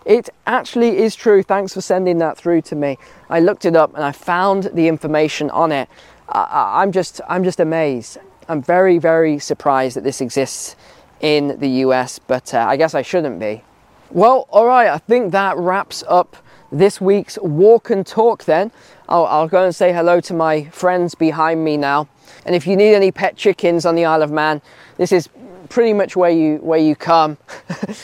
It 0.04 0.28
actually 0.46 0.98
is 0.98 1.14
true. 1.14 1.42
Thanks 1.42 1.72
for 1.72 1.80
sending 1.80 2.18
that 2.18 2.36
through 2.36 2.62
to 2.62 2.76
me. 2.76 2.98
I 3.30 3.40
looked 3.40 3.64
it 3.64 3.76
up 3.76 3.94
and 3.94 4.04
I 4.04 4.12
found 4.12 4.64
the 4.74 4.88
information 4.88 5.50
on 5.50 5.72
it. 5.72 5.88
I, 6.28 6.82
am 6.82 6.92
just, 6.92 7.20
I'm 7.28 7.44
just 7.44 7.60
amazed. 7.60 8.18
I'm 8.48 8.62
very, 8.62 8.98
very 8.98 9.38
surprised 9.38 9.96
that 9.96 10.04
this 10.04 10.20
exists 10.20 10.76
in 11.20 11.58
the 11.58 11.68
US, 11.86 12.18
but 12.18 12.52
uh, 12.52 12.66
I 12.68 12.76
guess 12.76 12.94
I 12.94 13.02
shouldn't 13.02 13.40
be. 13.40 13.62
Well, 14.10 14.46
all 14.50 14.66
right. 14.66 14.88
I 14.88 14.98
think 14.98 15.32
that 15.32 15.56
wraps 15.56 16.04
up 16.06 16.36
this 16.74 17.00
week's 17.00 17.38
walk 17.40 17.90
and 17.90 18.06
talk 18.06 18.44
then. 18.44 18.72
I'll, 19.08 19.26
I'll, 19.26 19.48
go 19.48 19.64
and 19.64 19.74
say 19.74 19.92
hello 19.92 20.20
to 20.22 20.34
my 20.34 20.64
friends 20.66 21.14
behind 21.14 21.64
me 21.64 21.76
now. 21.76 22.08
And 22.44 22.54
if 22.54 22.66
you 22.66 22.76
need 22.76 22.94
any 22.94 23.12
pet 23.12 23.36
chickens 23.36 23.86
on 23.86 23.94
the 23.94 24.04
Isle 24.04 24.22
of 24.22 24.30
Man, 24.30 24.60
this 24.96 25.12
is 25.12 25.28
pretty 25.68 25.92
much 25.92 26.16
where 26.16 26.30
you 26.30 26.56
where 26.56 26.78
you 26.78 26.96
come. 26.96 27.38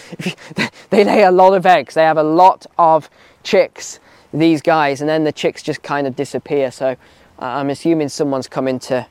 they 0.91 1.05
lay 1.05 1.23
a 1.25 1.31
lot 1.31 1.55
of 1.55 1.67
eggs. 1.67 1.95
They 1.95 2.05
have 2.05 2.17
a 2.17 2.23
lot 2.23 2.67
of 2.79 3.11
chicks, 3.43 3.99
these 4.33 4.63
guys, 4.63 5.01
and 5.01 5.09
then 5.09 5.25
the 5.25 5.33
chicks 5.33 5.63
just 5.63 5.83
kind 5.83 6.07
of 6.07 6.15
disappear. 6.15 6.71
So 6.71 6.97
I'm 7.39 7.71
assuming 7.71 8.09
someone's 8.09 8.49
coming 8.49 8.79
to 8.81 9.07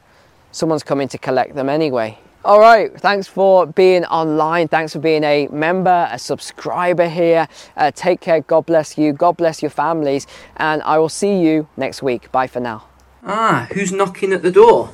someone's 0.52 0.84
coming 0.84 1.08
to 1.10 1.18
collect 1.18 1.56
them 1.56 1.70
anyway. 1.70 2.18
All 2.46 2.62
right, 2.62 2.90
thanks 3.02 3.28
for 3.28 3.66
being 3.66 4.06
online. 4.06 4.70
Thanks 4.70 4.94
for 4.94 5.00
being 5.00 5.26
a 5.26 5.48
member, 5.48 6.08
a 6.10 6.18
subscriber 6.18 7.10
here. 7.10 7.50
Uh, 7.76 7.92
take 7.94 8.22
care. 8.22 8.40
God 8.40 8.66
bless 8.66 8.98
you. 8.98 9.12
God 9.12 9.36
bless 9.36 9.62
your 9.62 9.70
families. 9.70 10.26
And 10.56 10.82
I 10.84 11.00
will 11.00 11.10
see 11.10 11.42
you 11.42 11.68
next 11.76 12.02
week. 12.02 12.32
Bye 12.32 12.48
for 12.48 12.62
now. 12.62 12.86
Ah, 13.26 13.68
who's 13.74 13.92
knocking 13.92 14.32
at 14.32 14.42
the 14.42 14.52
door? 14.52 14.92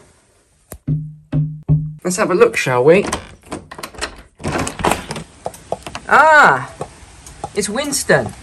Let's 2.04 2.18
have 2.18 2.32
a 2.32 2.36
look, 2.36 2.58
shall 2.58 2.84
we? 2.84 3.06
Ah, 6.10 6.74
it's 7.54 7.70
Winston. 7.70 8.34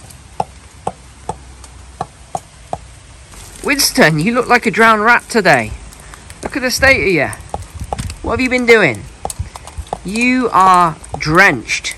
Winston, 3.65 4.21
you 4.21 4.33
look 4.33 4.47
like 4.47 4.67
a 4.67 4.71
drowned 4.71 5.03
rat 5.03 5.23
today. 5.29 5.73
Look 6.45 6.57
at 6.57 6.63
the 6.63 6.71
state 6.71 7.03
of 7.03 7.13
you. 7.13 7.52
What 8.23 8.39
have 8.39 8.41
you 8.41 8.51
been 8.51 8.67
doing? 8.67 9.03
You 10.05 10.49
are 10.53 10.97
drenched. 11.19 11.97